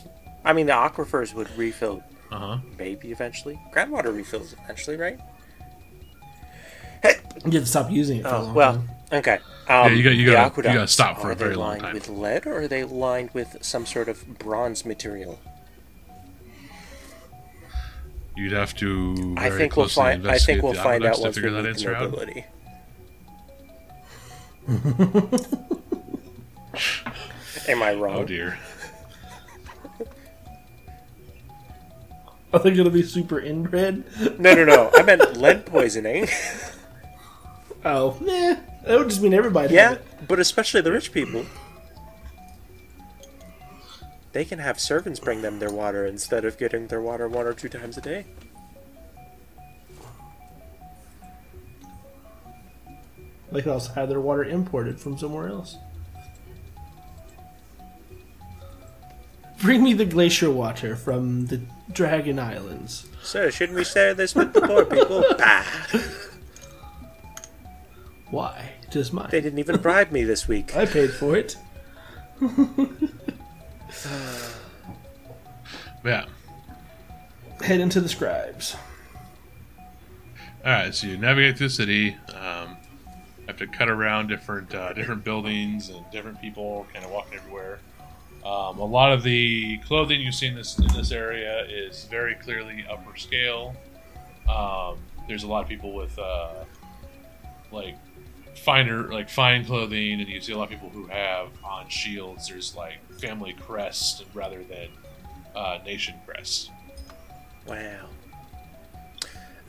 [0.45, 2.58] I mean, the aquifers would refill Uh huh.
[2.78, 3.60] maybe eventually.
[3.74, 5.20] Groundwater refills eventually, right?
[7.45, 8.24] You have to stop using it.
[8.24, 8.74] For a Oh long well.
[8.74, 8.89] time.
[9.12, 9.39] Okay.
[9.70, 11.82] Um, you got- you gotta- you gotta stop for a are they very long lined
[11.82, 11.93] time.
[11.93, 15.39] with lead or are they lined with some sort of bronze material?
[18.36, 19.16] You'd have to.
[19.36, 20.12] Very I think we'll closely find.
[20.12, 21.89] I investigate think we'll the find out aqueducts once to we figure that meet the
[21.89, 22.43] answer out.
[24.70, 25.47] Nobility.
[27.67, 28.17] Am I wrong?
[28.17, 28.57] Oh dear.
[32.51, 34.03] Are they going to be super inbred?
[34.39, 34.89] No, no, no.
[34.95, 36.28] I meant lead poisoning.
[37.86, 38.55] Oh, nah.
[38.86, 39.74] That would just mean everybody.
[39.74, 41.45] yeah, but especially the rich people.
[44.32, 47.53] They can have servants bring them their water instead of getting their water one or
[47.53, 48.26] two times a day.
[53.52, 55.78] They could also have their water imported from somewhere else.
[59.62, 63.08] Bring me the glacier water from the Dragon Islands.
[63.22, 65.24] Sir, shouldn't we share this with the poor people?
[65.38, 65.66] bah!
[68.30, 68.72] Why?
[68.89, 69.28] Just mine.
[69.32, 70.76] They didn't even bribe me this week.
[70.78, 71.58] I paid for it.
[76.04, 76.26] Yeah.
[77.62, 78.76] Head into the scribes.
[80.66, 82.18] All right, so you navigate through the city.
[82.34, 82.68] Um, have
[83.60, 87.80] to cut around different uh, different buildings and different people, kind of walking everywhere.
[88.45, 92.36] Um, a lot of the clothing you see in this in this area is very
[92.36, 93.76] clearly upper scale.
[94.49, 94.97] Um,
[95.28, 96.64] there's a lot of people with uh,
[97.72, 97.95] like
[98.55, 102.47] finer like fine clothing, and you see a lot of people who have on shields.
[102.47, 104.88] There's like family crests rather than
[105.53, 106.70] uh, nation crests.
[107.68, 108.07] Wow.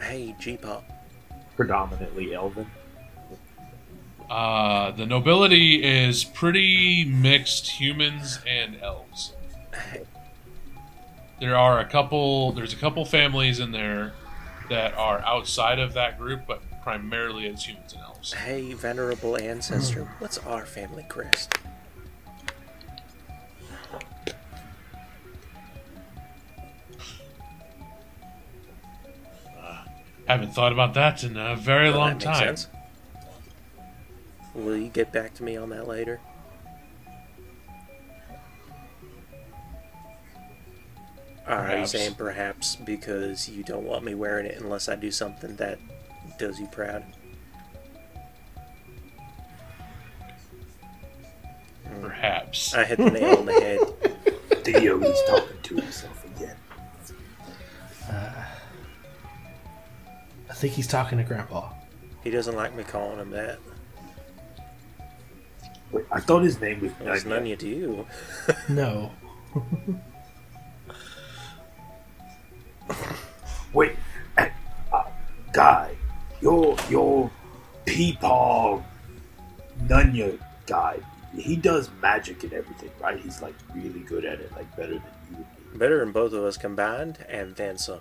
[0.00, 0.84] Hey, G-Pop.
[1.56, 2.66] Predominantly elven.
[4.30, 9.32] Uh, the nobility is pretty mixed humans and elves.
[11.40, 12.52] There are a couple.
[12.52, 14.12] There's a couple families in there
[14.68, 18.32] that are outside of that group, but primarily it's humans and elves.
[18.32, 20.04] Hey, venerable ancestor.
[20.20, 21.52] What's our family crest?
[30.26, 32.56] Haven't thought about that in a very Well, long time.
[32.56, 32.68] sense.
[34.54, 36.20] Will you get back to me on that later?
[41.46, 45.10] Or are you saying perhaps because you don't want me wearing it unless I do
[45.10, 45.78] something that
[46.38, 47.04] does you proud?
[52.00, 52.74] Perhaps.
[52.74, 53.80] I hit the nail on the head.
[54.64, 56.56] Theo is talking to himself again.
[58.08, 58.44] Uh,
[60.48, 61.72] I think he's talking to Grandpa.
[62.22, 63.58] He doesn't like me calling him that.
[65.92, 68.06] Wait, I thought his name was Well, it's none you do.
[68.68, 69.10] No.
[73.72, 73.92] Wait,
[74.38, 74.46] uh,
[74.92, 75.02] uh,
[75.52, 75.94] guy,
[76.40, 77.30] your your
[77.86, 78.82] peepaw
[79.86, 80.98] Nunya guy.
[81.36, 83.18] He does magic and everything, right?
[83.18, 85.78] He's like really good at it, like better than you would be.
[85.78, 88.00] Better than both of us combined, and then some.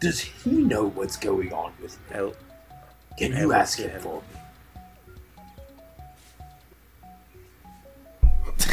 [0.00, 2.20] Does he know what's going on with him?
[2.20, 2.34] Oh,
[3.18, 4.00] Can you ask him him.
[4.02, 4.40] for me?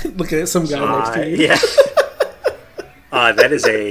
[0.15, 1.37] Looking at some guy next uh, to you.
[1.47, 1.57] yeah.
[3.11, 3.89] Uh, that is a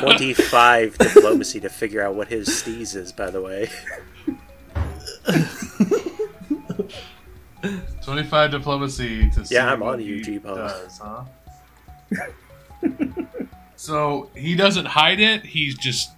[0.00, 3.68] 25 diplomacy to figure out what his steez is, by the way.
[8.02, 10.56] Twenty-five diplomacy to see Yeah, I'm what on you, he G-Pop.
[10.56, 11.24] does, huh?
[13.76, 15.44] so he doesn't hide it.
[15.44, 16.10] He's just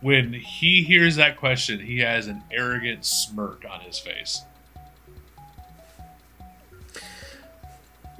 [0.00, 4.42] when he hears that question, he has an arrogant smirk on his face.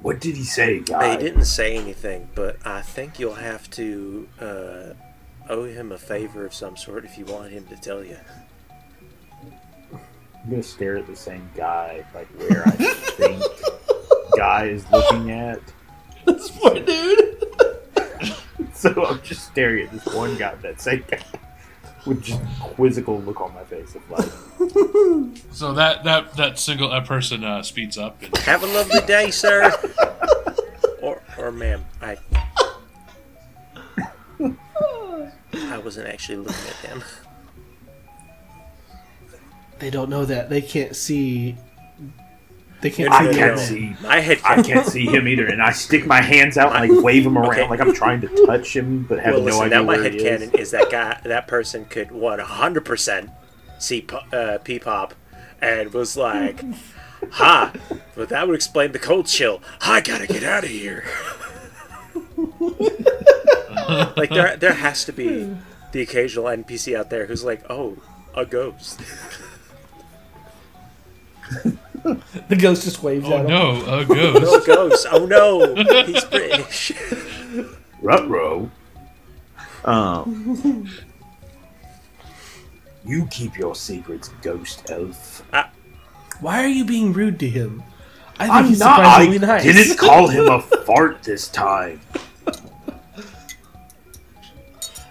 [0.01, 4.93] What did he say, They didn't say anything, but I think you'll have to uh,
[5.49, 8.17] owe him a favor of some sort if you want him to tell you.
[9.91, 13.43] I'm gonna stare at the same guy, like where I think
[14.37, 15.59] guy is looking at.
[16.25, 17.33] This poor dude.
[18.73, 21.19] So I'm just staring at this one guy, that same guy,
[22.07, 24.25] with just quizzical look on my face of like,
[25.51, 29.29] So that that that single that person uh, speeds up and Have a lovely day,
[29.31, 29.71] sir.
[31.01, 31.85] or, or ma'am.
[32.01, 32.17] I.
[35.53, 37.03] I wasn't actually looking at him.
[39.79, 40.49] They don't know that.
[40.49, 41.55] They can't see.
[42.79, 43.95] They can't No, see I can't see.
[44.01, 44.39] My head.
[44.45, 47.35] I can't see him either, and I stick my hands out and like wave him
[47.37, 47.67] around Okay.
[47.67, 49.61] like I'm trying to touch him, but have Well, no listen.
[49.63, 50.23] idea Now my head he is.
[50.23, 51.19] canon is that guy.
[51.23, 53.31] That person could 100 percent
[53.79, 55.15] see P- uh, P-pop,
[55.59, 56.63] and was like,
[57.31, 57.73] "Ha!"
[58.15, 59.61] But that would explain the cold chill.
[59.81, 61.03] I gotta get out of here.
[64.15, 65.55] like there, there has to be
[65.93, 67.97] the occasional NPC out there who's like, "Oh,
[68.35, 69.01] a ghost."
[72.49, 73.47] The ghost just waves oh at him.
[73.47, 74.65] no, a Oh, ghost.
[74.67, 75.07] ghost!
[75.11, 75.75] Oh no,
[76.05, 76.91] he's British.
[78.01, 78.69] Rutro.
[79.85, 80.89] Um.
[83.05, 85.41] You keep your secrets, ghost elf.
[86.41, 87.81] Why are you being rude to him?
[88.39, 88.99] I think I'm he's not.
[88.99, 89.63] I surprisingly nice.
[89.63, 92.01] didn't call him a fart this time.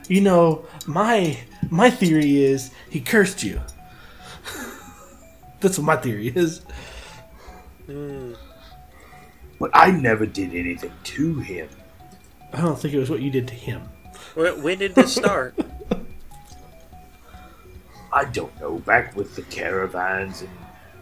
[0.09, 1.39] You know, my
[1.71, 3.61] my theory is he cursed you.
[5.61, 6.63] That's what my theory is.
[7.87, 8.35] Hmm.
[9.59, 11.69] But I never did anything to him.
[12.53, 13.83] I don't think it was what you did to him.
[14.35, 15.55] When when did this start?
[18.13, 18.79] I don't know.
[18.79, 20.51] Back with the caravans and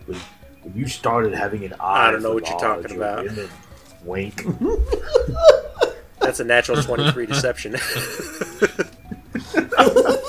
[0.07, 0.19] when,
[0.63, 2.09] when you started having an eye.
[2.09, 3.25] I don't know what you're talking about.
[3.25, 3.49] women,
[4.05, 4.45] Wink.
[6.21, 7.77] That's a natural 23 deception.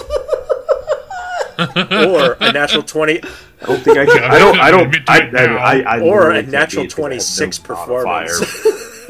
[2.09, 3.21] or a natural 20
[3.61, 4.23] I don't think I can.
[4.23, 4.59] I don't.
[4.59, 4.85] I don't.
[4.87, 5.19] admit I.
[5.29, 8.67] I, I, I or a natural beat it 'cause I have 26 no performance.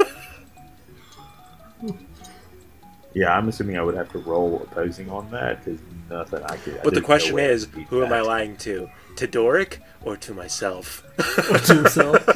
[3.16, 6.76] Yeah, I'm assuming I would have to roll opposing on that because nothing I could.
[6.76, 8.90] I But the question is, could beat who am I lying to?
[9.16, 11.02] To Doric or to myself?
[11.50, 12.26] Or to himself.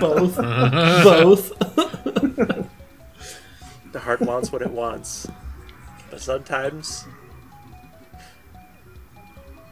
[0.00, 0.36] Both.
[0.36, 1.58] Both.
[3.92, 5.28] The heart wants what it wants.
[6.10, 7.04] But sometimes.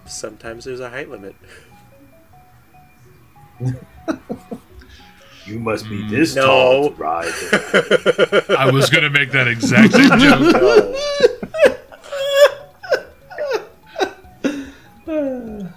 [0.07, 1.35] Sometimes there's a height limit.
[5.47, 6.47] You must be this No.
[6.47, 7.27] tall to ride.
[7.27, 10.41] the- I was gonna make that exact same joke.
[15.07, 15.71] No.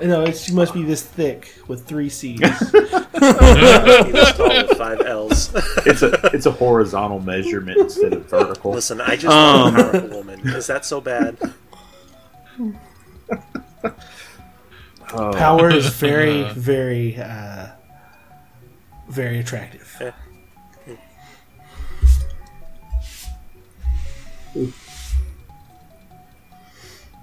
[0.00, 2.38] No, it's, she must be this thick with three C's.
[2.40, 5.50] Be this tall with five L's.
[5.84, 8.70] it's a it's a horizontal measurement instead of vertical.
[8.72, 9.74] Listen, I just Um.
[9.74, 10.40] want a powerful woman.
[10.50, 11.36] Is that so bad?
[15.12, 17.68] Oh, Power is very, very, uh,
[19.08, 19.96] very attractive.
[20.00, 20.10] Eh.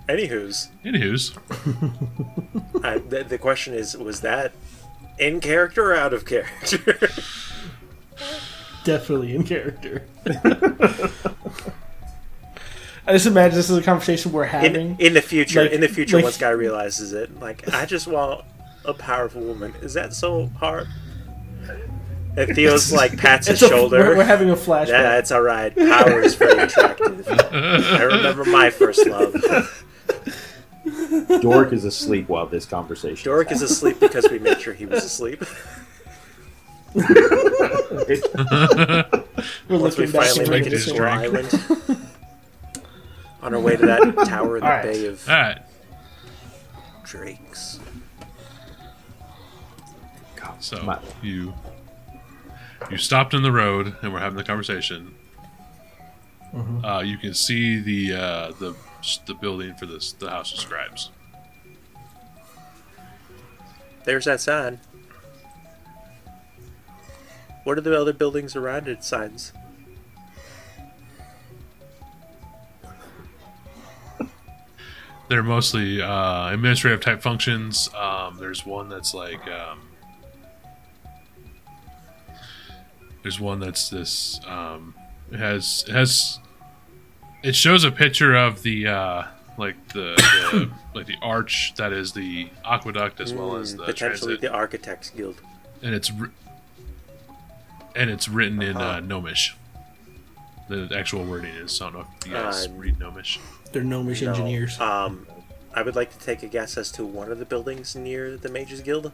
[0.07, 1.33] Anywho's, Anywho's,
[2.83, 4.51] I, the, the question is, was that
[5.17, 6.77] in character or out of character?
[8.83, 10.03] Definitely in character.
[13.07, 14.75] I just imagine this is a conversation we're having.
[14.75, 17.85] in, in the future, Like- in the future, like- once guy realizes it, like I
[17.85, 18.43] just want
[18.83, 19.73] a powerful woman.
[19.81, 20.87] Is that so hard?
[22.37, 23.99] And Theo's like pats his a- shoulder.
[23.99, 24.87] We're, we're having a flashback.
[24.89, 25.75] Yeah, it's all right.
[25.75, 27.27] Power is very attractive.
[27.29, 29.35] I remember my first love.
[31.41, 33.29] Dork is asleep while this conversation.
[33.31, 35.39] Dork is asleep because we made sure he was asleep.
[36.95, 37.03] we're
[39.69, 40.95] Once we looking back finally and make Make it to this reminiscing.
[40.95, 41.53] Squirrel drink.
[41.89, 42.04] Island.
[43.41, 44.83] On our way to that tower in the All right.
[44.83, 45.61] Bay of all right.
[47.03, 47.79] Drakes.
[50.59, 51.53] So My- you
[52.89, 55.13] you stopped in the road and we're having the conversation.
[56.83, 58.73] Uh, you can see the uh, the
[59.27, 61.11] the building for this the house of scribes.
[64.05, 64.79] There's that sign.
[67.65, 69.51] What are the other buildings around it signs?
[75.27, 77.89] They're mostly uh, administrative type functions.
[77.95, 79.81] Um, there's one that's like um,
[83.23, 84.93] there's one that's this um,
[85.31, 86.39] it has it has
[87.43, 89.23] it shows a picture of the uh,
[89.57, 90.15] like the,
[90.51, 94.41] the like the arch that is the aqueduct as well as Hmm, the potentially transit,
[94.41, 95.41] the Architects Guild.
[95.81, 96.31] and it's wri-
[97.95, 98.99] and it's written in uh, Uh-huh.
[98.99, 99.55] Gnomish.
[100.67, 103.39] The actual wording is I don't know if you guys Uh, read Gnomish.
[103.75, 104.29] They're gnomish No.
[104.29, 104.79] engineers.
[104.79, 105.27] Um,
[105.73, 108.47] I would like to take a guess as to one of the buildings near the
[108.47, 109.11] Mages Guild.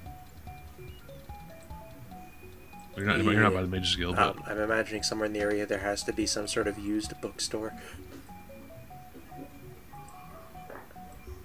[2.96, 5.40] You're not, you're not by the Mages Guild, but Um, I'm imagining somewhere in the
[5.40, 7.74] area there has to be some sort of used bookstore.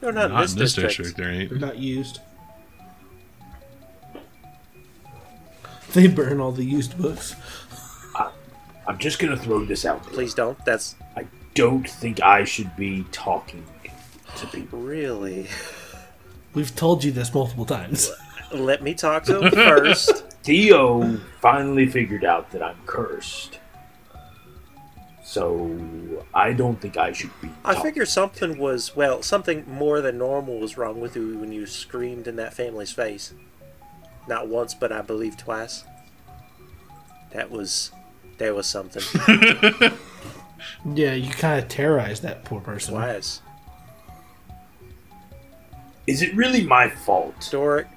[0.03, 0.89] No, not, not in this, district.
[0.99, 1.17] district.
[1.17, 1.49] There ain't.
[1.49, 2.21] They're not used.
[5.95, 7.35] They burn all the used books.
[8.87, 10.05] I'm just gonna throw this out.
[10.05, 10.13] there.
[10.13, 10.63] Please don't.
[10.67, 11.27] That's I
[11.57, 13.65] don't think I should be talking
[14.37, 14.79] to people.
[14.79, 15.49] really.
[16.53, 18.13] We've told you this multiple times.
[18.53, 20.33] Let me talk to him first.
[20.45, 23.59] Theo finally figured out that I'm cursed.
[25.25, 27.49] So I don't think I should be.
[27.65, 27.91] I talking.
[27.91, 32.29] figure something was well, something more than normal was wrong with you when you screamed
[32.29, 33.35] in that family's face.
[34.29, 35.85] Not once, but I believe twice.
[37.33, 37.91] That was,
[38.39, 39.03] there was something.
[40.85, 42.95] Yeah, you kind of terrorized that poor person.
[42.95, 43.43] Twice.
[46.07, 47.89] Is it really my fault Doric,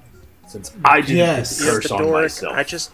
[0.48, 1.58] since I didn't Yes.
[1.58, 2.56] put the yes, curse but on Doric, myself?
[2.56, 2.90] I just,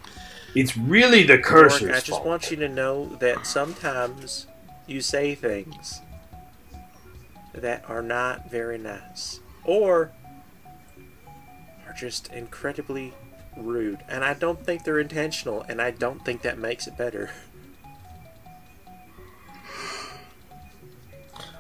[0.54, 2.26] It's really the curser's Doric, I just fault.
[2.26, 4.46] want you to know that sometimes
[4.86, 6.00] you say things
[7.54, 10.12] that are not very nice, or
[11.86, 13.14] are just incredibly
[13.56, 17.30] rude, and I don't think they're intentional, and I don't think that makes it better.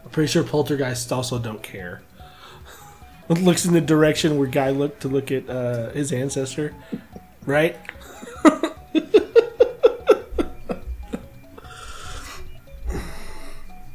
[0.06, 2.00] I'm pretty sure poltergeists also don't care.
[3.28, 6.72] Looks in the direction where guy looked to look at uh, his ancestor,
[7.44, 7.76] right?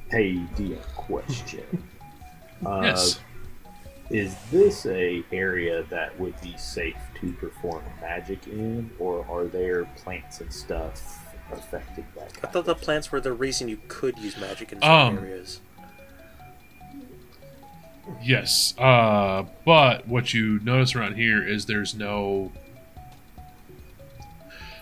[0.10, 1.64] Hey, Dia, question.
[2.64, 3.20] Uh, Yes.
[4.12, 9.86] Is this a area that would be safe to perform magic in, or are there
[10.04, 12.22] plants and stuff affected by?
[12.44, 15.62] I thought the plants were the reason you could use magic in some Um, areas.
[18.22, 22.52] Yes, uh, but what you notice around here is there's no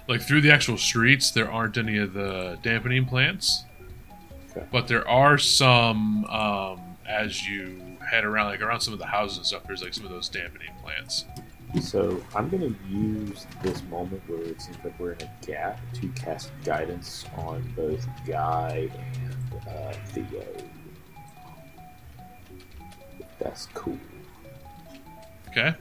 [0.08, 3.64] like through the actual streets there aren't any of the dampening plants,
[4.52, 4.66] Okay.
[4.72, 9.38] but there are some um, as you head around like around some of the houses
[9.38, 9.64] and stuff.
[9.68, 11.26] There's like some of those dampening plants.
[11.82, 15.80] So I'm going to use this moment where it seems like we're in a gap
[16.02, 18.90] to cast guidance on both Guy
[19.22, 20.44] and uh, Theo.
[23.40, 23.98] If that's cool.
[25.50, 25.74] Okay,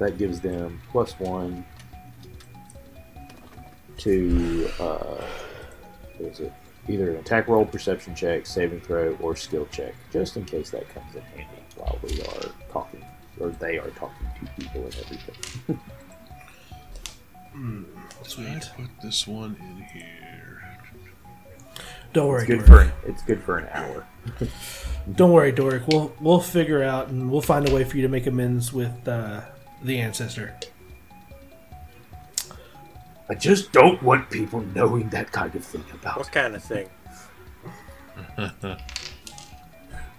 [0.00, 1.64] That gives them plus one
[3.98, 5.22] to uh,
[6.18, 6.52] what is it?
[6.88, 10.88] Either an attack roll, perception check, saving throw, or skill check, just in case that
[10.88, 11.46] comes in handy
[11.76, 13.04] while we are talking,
[13.40, 15.80] or they are talking to people and everything.
[18.24, 18.46] Sweet.
[18.48, 20.62] I put this one in here.
[22.12, 24.06] Don't worry, It's good for it's good for an hour.
[25.14, 25.86] Don't worry, Doric.
[25.88, 29.06] We'll we'll figure out and we'll find a way for you to make amends with
[29.06, 29.40] uh,
[29.82, 30.54] the ancestor.
[33.28, 36.88] I just don't want people knowing that kind of thing about What kind of thing?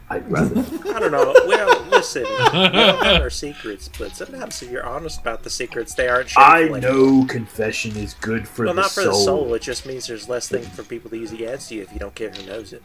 [0.09, 0.59] I'd rather.
[0.95, 1.33] I don't know.
[1.47, 5.93] Well, listen, we all have our secrets, but sometimes if you're honest about the secrets,
[5.95, 6.53] they aren't shameful.
[6.53, 6.79] I anymore.
[6.79, 9.11] know confession is good for Well, the not for soul.
[9.11, 9.53] the soul.
[9.55, 12.15] It just means there's less things for people to use against you if you don't
[12.15, 12.81] care who knows it.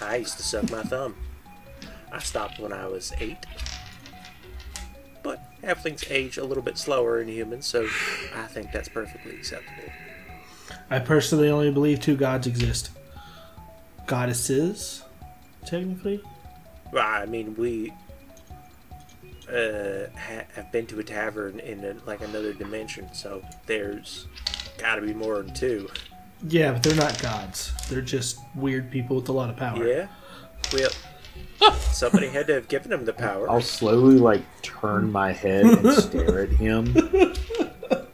[0.00, 1.14] I used to suck my thumb.
[2.12, 3.38] I stopped when I was eight.
[5.22, 7.88] But halflings age a little bit slower than humans, so
[8.34, 9.90] I think that's perfectly acceptable.
[10.90, 12.90] I personally only believe two gods exist.
[14.06, 15.02] Goddesses,
[15.64, 16.22] technically.
[16.92, 17.92] Well, I mean, we
[19.48, 24.26] uh, ha- have been to a tavern in a, like another dimension, so there's
[24.78, 25.88] got to be more than two.
[26.46, 27.72] Yeah, but they're not gods.
[27.88, 29.86] They're just weird people with a lot of power.
[29.86, 30.08] Yeah.
[30.72, 30.90] Well,
[31.78, 33.48] somebody had to have given them the power.
[33.50, 36.94] I'll slowly like turn my head and stare at him.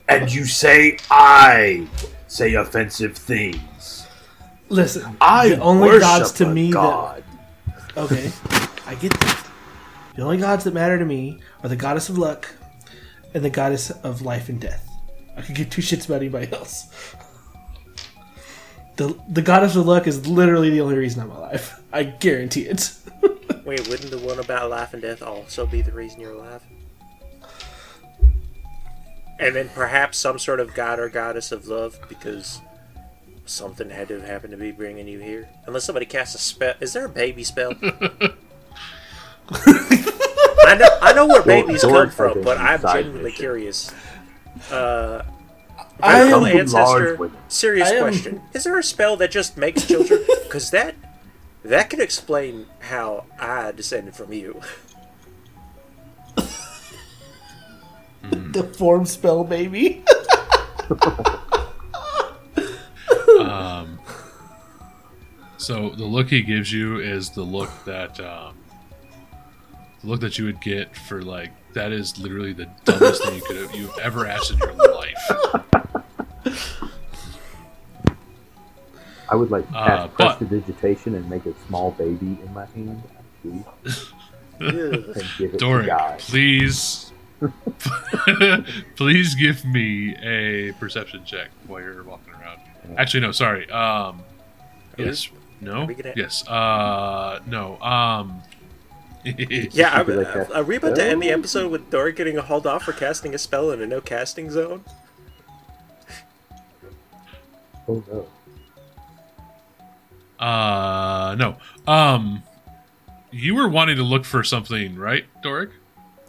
[0.09, 1.89] And you say I
[2.29, 4.07] say offensive things.
[4.69, 7.25] Listen, I the only worship gods to me God.
[7.67, 8.31] that okay,
[8.87, 9.47] I get that.
[10.15, 12.49] The only gods that matter to me are the goddess of luck
[13.35, 14.89] and the goddess of life and death.
[15.37, 17.15] I could give two shits about anybody else.
[19.01, 21.81] The, the goddess of luck is literally the only reason I'm alive.
[21.93, 22.93] I guarantee it.
[23.65, 26.63] Wait, wouldn't the one about life and death also be the reason you're alive?
[29.39, 32.61] And then perhaps some sort of god or goddess of love because
[33.47, 35.49] something had to have happened to be bringing you here.
[35.65, 36.75] Unless somebody casts a spell.
[36.81, 37.73] Is there a baby spell?
[39.51, 43.39] I know, I know where babies come Doris from, but I'm genuinely mission.
[43.39, 43.95] curious.
[44.71, 45.23] Uh,
[46.03, 47.17] I Hello, come ancestor.
[47.19, 47.33] large.
[47.49, 50.21] Serious I am- question: Is there a spell that just makes children?
[50.51, 50.97] Because that
[51.65, 54.61] that could explain how I descended from you.
[58.33, 60.03] the form spell baby.
[63.41, 63.99] Um,
[65.57, 68.55] so the look he gives you is the look that um,
[70.03, 73.43] the look that you would get for like that is literally the dumbest thing you
[73.43, 75.17] could have you've ever asked in your life.
[79.29, 83.03] I would like Uh, cast but- prestidigitation and make a small baby in my hand,
[83.43, 83.65] please,
[85.39, 87.13] give Doric, please,
[88.97, 92.59] please give me a perception check while you're walking around.
[92.99, 93.71] Actually, no, sorry.
[93.71, 94.23] Um,
[94.99, 95.29] yes,
[95.61, 97.81] no, we gonna- yes, uh, no.
[97.81, 98.43] Um,
[99.25, 102.37] yeah, I, Should we, like, are we about to end the episode with Dory getting
[102.39, 104.83] hauled off for casting a spell in a no casting zone?
[107.91, 108.27] Oh no.
[110.45, 111.57] Uh, no.
[111.93, 112.43] Um,
[113.31, 115.71] you were wanting to look for something, right, Doric?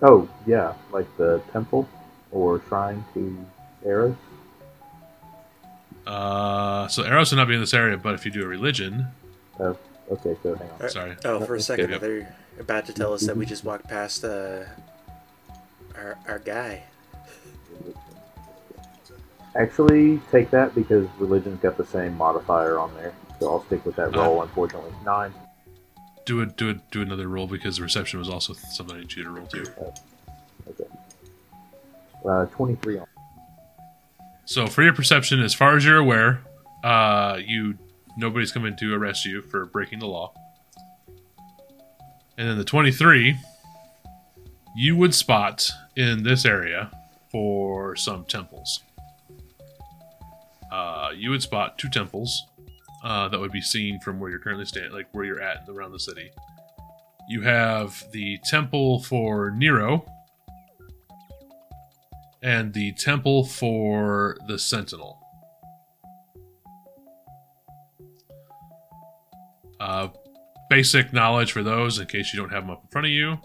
[0.02, 1.88] Oh yeah, like the temple
[2.32, 3.46] or shrine to
[3.86, 4.16] Eros.
[6.08, 9.08] Uh, so Eros will not be in this area, but if you do a religion,
[9.60, 9.78] Oh,
[10.10, 10.36] okay.
[10.42, 10.82] So hang on.
[10.82, 11.16] Uh, sorry.
[11.24, 12.02] Oh, for a second, Yep.
[12.02, 14.64] they're about to tell us that we just walked past uh,
[15.96, 16.84] our our guy.
[19.56, 23.14] Actually, take that because religion's got the same modifier on there.
[23.40, 24.42] So I'll stick with that roll.
[24.44, 25.34] Unfortunately, nine.
[26.26, 29.14] Do it, do it, do another roll because the reception was also something I need
[29.14, 29.66] you to roll too.
[30.70, 30.84] Okay.
[32.24, 33.08] Uh, twenty-three on.
[34.46, 36.42] So for your perception, as far as you're aware,
[36.84, 37.78] uh, you
[38.18, 40.34] nobody's coming to arrest you for breaking the law.
[42.38, 43.38] And then the 23,
[44.76, 46.92] you would spot in this area
[47.32, 48.82] for some temples.
[50.72, 52.46] Uh, you would spot two temples
[53.04, 55.92] uh, that would be seen from where you're currently standing, like where you're at around
[55.92, 56.30] the city.
[57.28, 60.06] You have the temple for Nero
[62.42, 65.20] and the temple for the Sentinel.
[69.80, 70.10] Uh,
[70.70, 73.38] basic knowledge for those in case you don't have them up in front of you.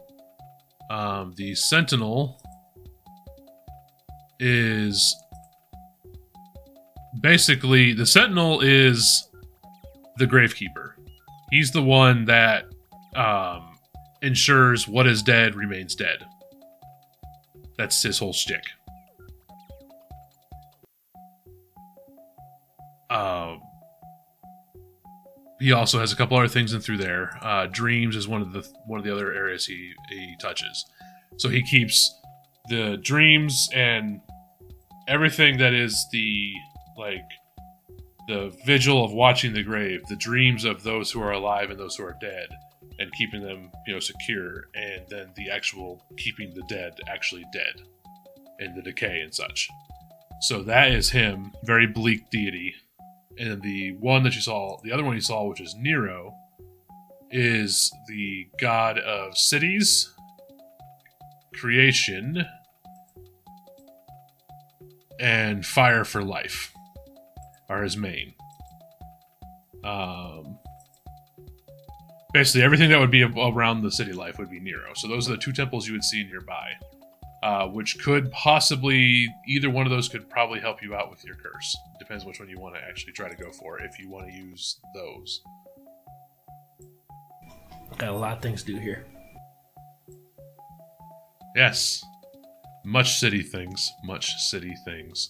[0.90, 2.40] Um, the Sentinel
[4.38, 5.14] is
[7.26, 9.28] basically the Sentinel is
[10.18, 10.92] the Gravekeeper.
[11.50, 12.66] He's the one that
[13.16, 13.76] um,
[14.22, 16.24] ensures what is dead remains dead.
[17.78, 18.62] That's his whole shtick.
[23.10, 23.60] Um,
[25.58, 27.36] he also has a couple other things in through there.
[27.42, 30.84] Uh, dreams is one of the one of the other areas he he touches.
[31.38, 32.14] So he keeps
[32.68, 34.20] the dreams and
[35.08, 36.52] everything that is the
[36.96, 37.28] like
[38.28, 41.96] the vigil of watching the grave, the dreams of those who are alive and those
[41.96, 42.48] who are dead,
[42.98, 47.82] and keeping them you know secure, and then the actual keeping the dead actually dead,
[48.58, 49.68] and the decay and such.
[50.42, 52.74] So that is him, very bleak deity
[53.38, 56.34] and the one that you saw, the other one you saw, which is Nero,
[57.30, 60.12] is the god of cities,
[61.54, 62.46] creation,
[65.18, 66.72] and fire for life
[67.68, 68.34] are his main.
[69.84, 70.58] Um,
[72.32, 74.92] basically, everything that would be around the city life would be Nero.
[74.94, 76.72] So those are the two temples you would see nearby,
[77.42, 81.36] uh, which could possibly either one of those could probably help you out with your
[81.36, 81.76] curse
[82.06, 84.32] depends which one you want to actually try to go for if you want to
[84.32, 85.42] use those.
[87.98, 89.04] Got a lot of things to do here.
[91.56, 92.04] Yes.
[92.84, 93.90] Much city things.
[94.04, 95.28] Much city things.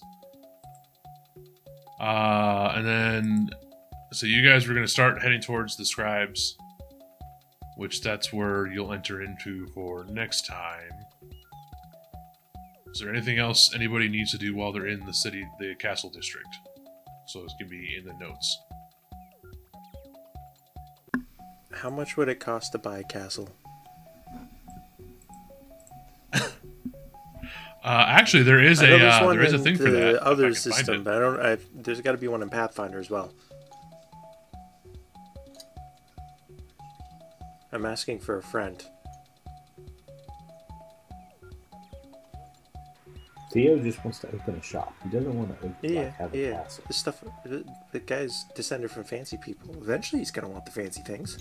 [1.99, 3.49] Uh, and then,
[4.11, 6.55] so you guys were going to start heading towards the scribes,
[7.77, 10.91] which that's where you'll enter into for next time.
[12.91, 16.09] Is there anything else anybody needs to do while they're in the city, the castle
[16.09, 16.49] district?
[17.27, 18.57] So it's gonna be in the notes.
[21.73, 23.49] How much would it cost to buy a castle?
[27.87, 30.21] uh, actually, there is a uh, there is a thing for that.
[30.21, 31.39] Other system, but I don't.
[31.39, 33.31] i there's got to be one in Pathfinder as well.
[37.71, 38.83] I'm asking for a friend.
[43.53, 44.93] Theo just wants to open a shop.
[45.03, 46.51] He doesn't want to open, yeah, like, have a yeah.
[46.63, 46.83] castle.
[46.87, 47.23] The stuff.
[47.45, 49.73] The, the guy's descended from fancy people.
[49.81, 51.37] Eventually, he's gonna want the fancy things.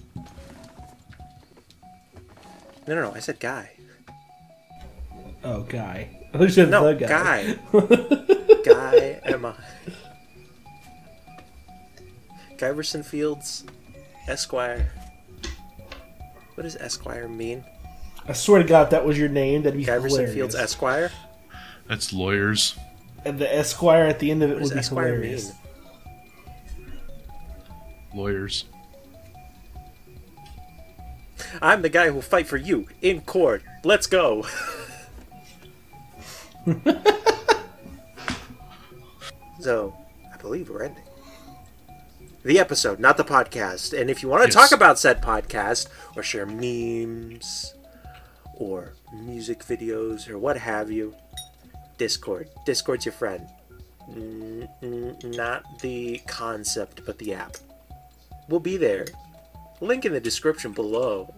[2.87, 3.13] No, no, no.
[3.13, 3.76] I said guy.
[5.45, 6.09] Oh, guy.
[6.35, 7.55] I said no, the guy.
[7.55, 8.63] guy.
[8.65, 9.55] guy, am I?
[12.57, 13.65] Guyverson Fields,
[14.27, 14.91] Esquire.
[16.55, 17.65] What does Esquire mean?
[18.27, 20.35] I swear to God, that was your name, that'd be Guyverson hilarious.
[20.35, 21.11] Fields Esquire.
[21.87, 22.77] That's lawyers.
[23.25, 25.53] And the Esquire at the end of it What would does be Esquire hilarious.
[25.53, 25.55] mean?
[28.15, 28.65] Lawyers.
[31.63, 33.63] I'm the guy who'll fight for you in court.
[33.85, 34.47] Let's go.
[39.61, 39.95] so,
[40.33, 41.03] I believe we're ending
[42.45, 43.99] the episode, not the podcast.
[43.99, 44.55] And if you want to Yes.
[44.55, 47.75] talk about said podcast or share memes
[48.55, 51.15] or music videos or what have you,
[51.99, 52.49] Discord.
[52.65, 53.49] Discord's your friend.
[54.09, 57.57] N- n- not the concept, but the app.
[58.49, 59.07] We'll be there.
[59.81, 61.35] Link in the description below.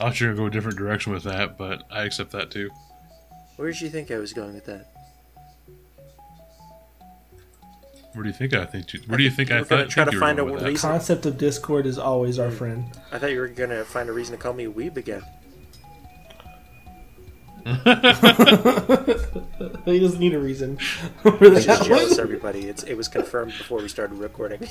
[0.00, 2.50] I thought you were gonna go a different direction with that, but I accept that
[2.50, 2.70] too.
[3.56, 4.86] Where did you think I was going with that?
[8.12, 8.92] Where do you think I think?
[8.92, 10.50] You, where do you think I we're gonna thought try to you were find going
[10.50, 12.56] a with reason- Concept of Discord is always our hmm.
[12.56, 12.84] friend.
[13.12, 15.22] I thought you were gonna find a reason to call me a weeb again.
[19.84, 20.76] he doesn't need a reason
[21.22, 22.68] for I'm just jealous, everybody.
[22.68, 24.66] It's it was confirmed before we started recording.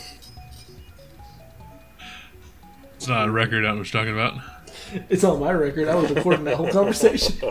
[2.96, 3.66] It's not a record.
[3.66, 4.42] I was talking about.
[5.10, 5.88] It's on my record.
[5.88, 7.38] I was recording that whole conversation.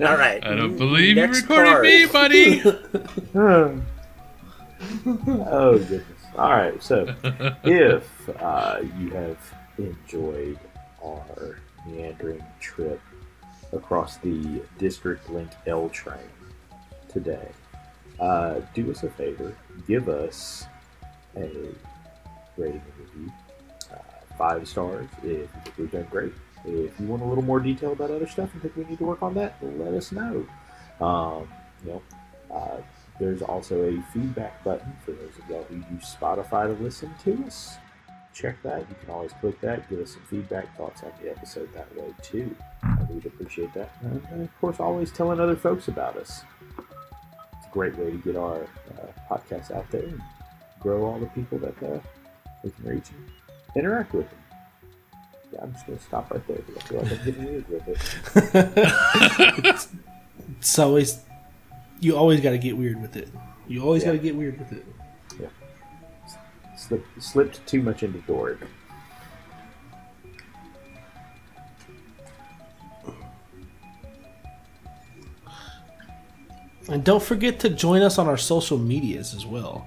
[0.00, 0.44] All right.
[0.44, 1.82] I don't believe you Next recorded part.
[1.84, 2.62] me, buddy.
[5.44, 6.04] oh goodness!
[6.36, 7.14] All right, so
[7.64, 9.38] if uh, you have
[9.76, 10.58] enjoyed
[11.04, 13.00] our meandering trip
[13.72, 16.18] across the District Link L train
[17.08, 17.48] today,
[18.20, 20.64] uh, do us a favor, give us
[21.36, 21.50] a
[22.56, 22.97] rating and review.
[24.38, 26.32] Five stars if we've done great.
[26.64, 29.04] If you want a little more detail about other stuff and think we need to
[29.04, 30.46] work on that, let us know.
[31.00, 31.48] Um,
[31.84, 32.02] you know,
[32.50, 32.80] uh,
[33.18, 37.44] there's also a feedback button for those of y'all who use Spotify to listen to
[37.46, 37.76] us.
[38.32, 38.80] Check that.
[38.88, 39.88] You can always click that.
[39.90, 42.54] Give us some feedback, thoughts on the episode that way too.
[43.10, 43.90] We'd appreciate that.
[44.02, 46.42] And, and of course, always telling other folks about us.
[46.78, 50.22] It's a great way to get our uh, podcast out there and
[50.78, 51.98] grow all the people that uh,
[52.62, 53.10] we can reach
[53.76, 54.38] interact with them.
[55.52, 57.88] Yeah, I'm just to stop right there because I feel like I'm getting weird with
[59.64, 59.88] it.
[60.60, 61.20] It's always
[62.00, 63.28] you always got to get weird with it.
[63.68, 64.08] You always Yeah.
[64.10, 64.84] got to get weird with it.
[66.76, 68.60] Slip, slipped too much into dork.
[76.88, 79.86] And don't forget to join us on our social medias as well.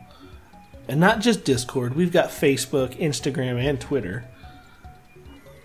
[0.92, 1.96] And not just Discord.
[1.96, 4.26] We've got Facebook, Instagram, and Twitter.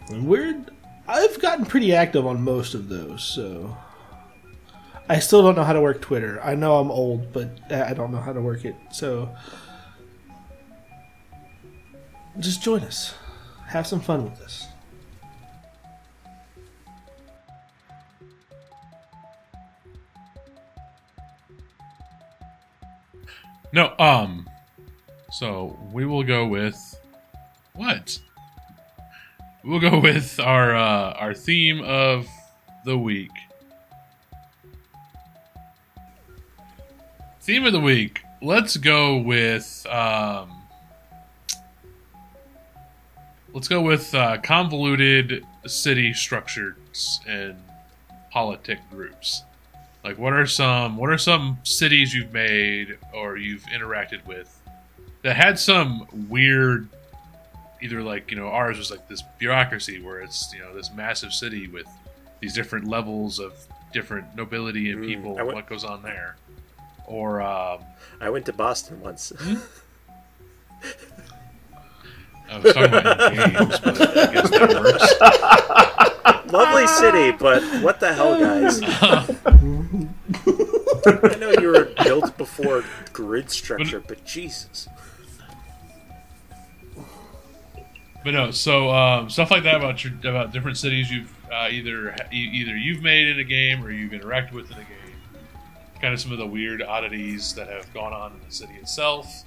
[0.09, 0.65] And we're
[1.09, 3.77] I've gotten pretty active on most of those, so
[5.09, 6.41] I still don't know how to work Twitter.
[6.45, 8.77] I know I'm old, but I don't know how to work it.
[8.93, 9.35] So
[12.39, 13.13] just join us.
[13.67, 14.69] Have some fun with us.
[23.73, 24.46] No, um,
[25.39, 26.99] so we will go with
[27.75, 28.19] what?
[29.63, 32.27] We'll go with our uh, our theme of
[32.87, 33.33] the week.
[37.43, 38.23] Theme of the week.
[38.41, 40.63] Let's go with um,
[43.53, 47.57] let's go with uh, convoluted city structures and
[48.31, 49.43] politic groups.
[50.03, 54.56] Like, what are some what are some cities you've made or you've interacted with
[55.27, 56.89] that had some weird,
[57.83, 61.33] either like you know ours was like this bureaucracy where it's you know this massive
[61.33, 61.89] city with
[62.39, 63.53] these different levels of
[63.93, 66.37] different nobility and Mm, people I and went- what goes on there,
[67.07, 67.81] or um,
[68.21, 69.33] I went to Boston once.
[72.49, 75.15] I was talking about games, but I guess that works.
[76.53, 78.81] Lovely city, but what the hell, guys?
[81.25, 84.87] I know you were built before grid structure, but Jesus.
[88.27, 92.13] But no, so um, stuff like that about your, about different cities you've uh, either
[92.33, 95.15] either you've made in a game or you've interacted with in a game.
[96.03, 99.45] Kind of some of the weird oddities that have gone on in the city itself.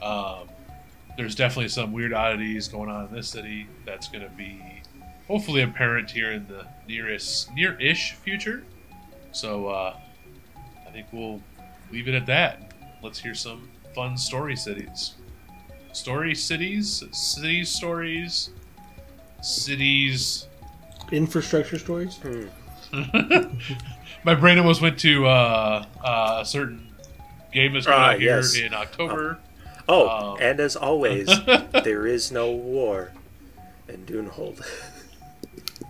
[0.00, 0.48] Um,
[1.16, 4.62] there's definitely some weird oddities going on in this city that's going to be
[5.26, 8.62] hopefully apparent here in the nearest near-ish future.
[9.32, 9.96] So uh,
[10.86, 11.42] I think we'll
[11.90, 12.72] leave it at that.
[13.02, 15.14] Let's hear some fun story cities
[15.96, 18.50] story cities, cities stories,
[19.42, 20.46] cities.
[21.10, 22.18] Infrastructure stories.
[24.24, 26.88] My brain almost went to uh, uh, a certain
[27.52, 28.56] game that's coming Ah, out here yes.
[28.56, 29.38] in October.
[29.88, 30.38] Oh, Um.
[30.40, 31.28] and as always,
[31.84, 33.12] there is no war
[33.88, 34.60] in Dunehold.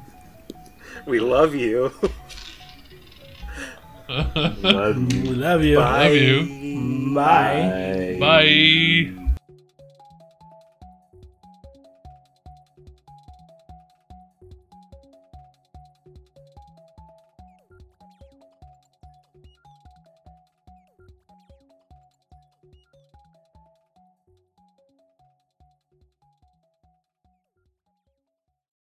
[1.06, 1.92] we love you.
[4.08, 4.36] Love
[5.12, 5.20] you.
[5.22, 5.76] We love you.
[5.78, 6.08] Bye.
[6.10, 7.14] you.
[7.14, 8.16] Bye.
[8.20, 9.22] Bye.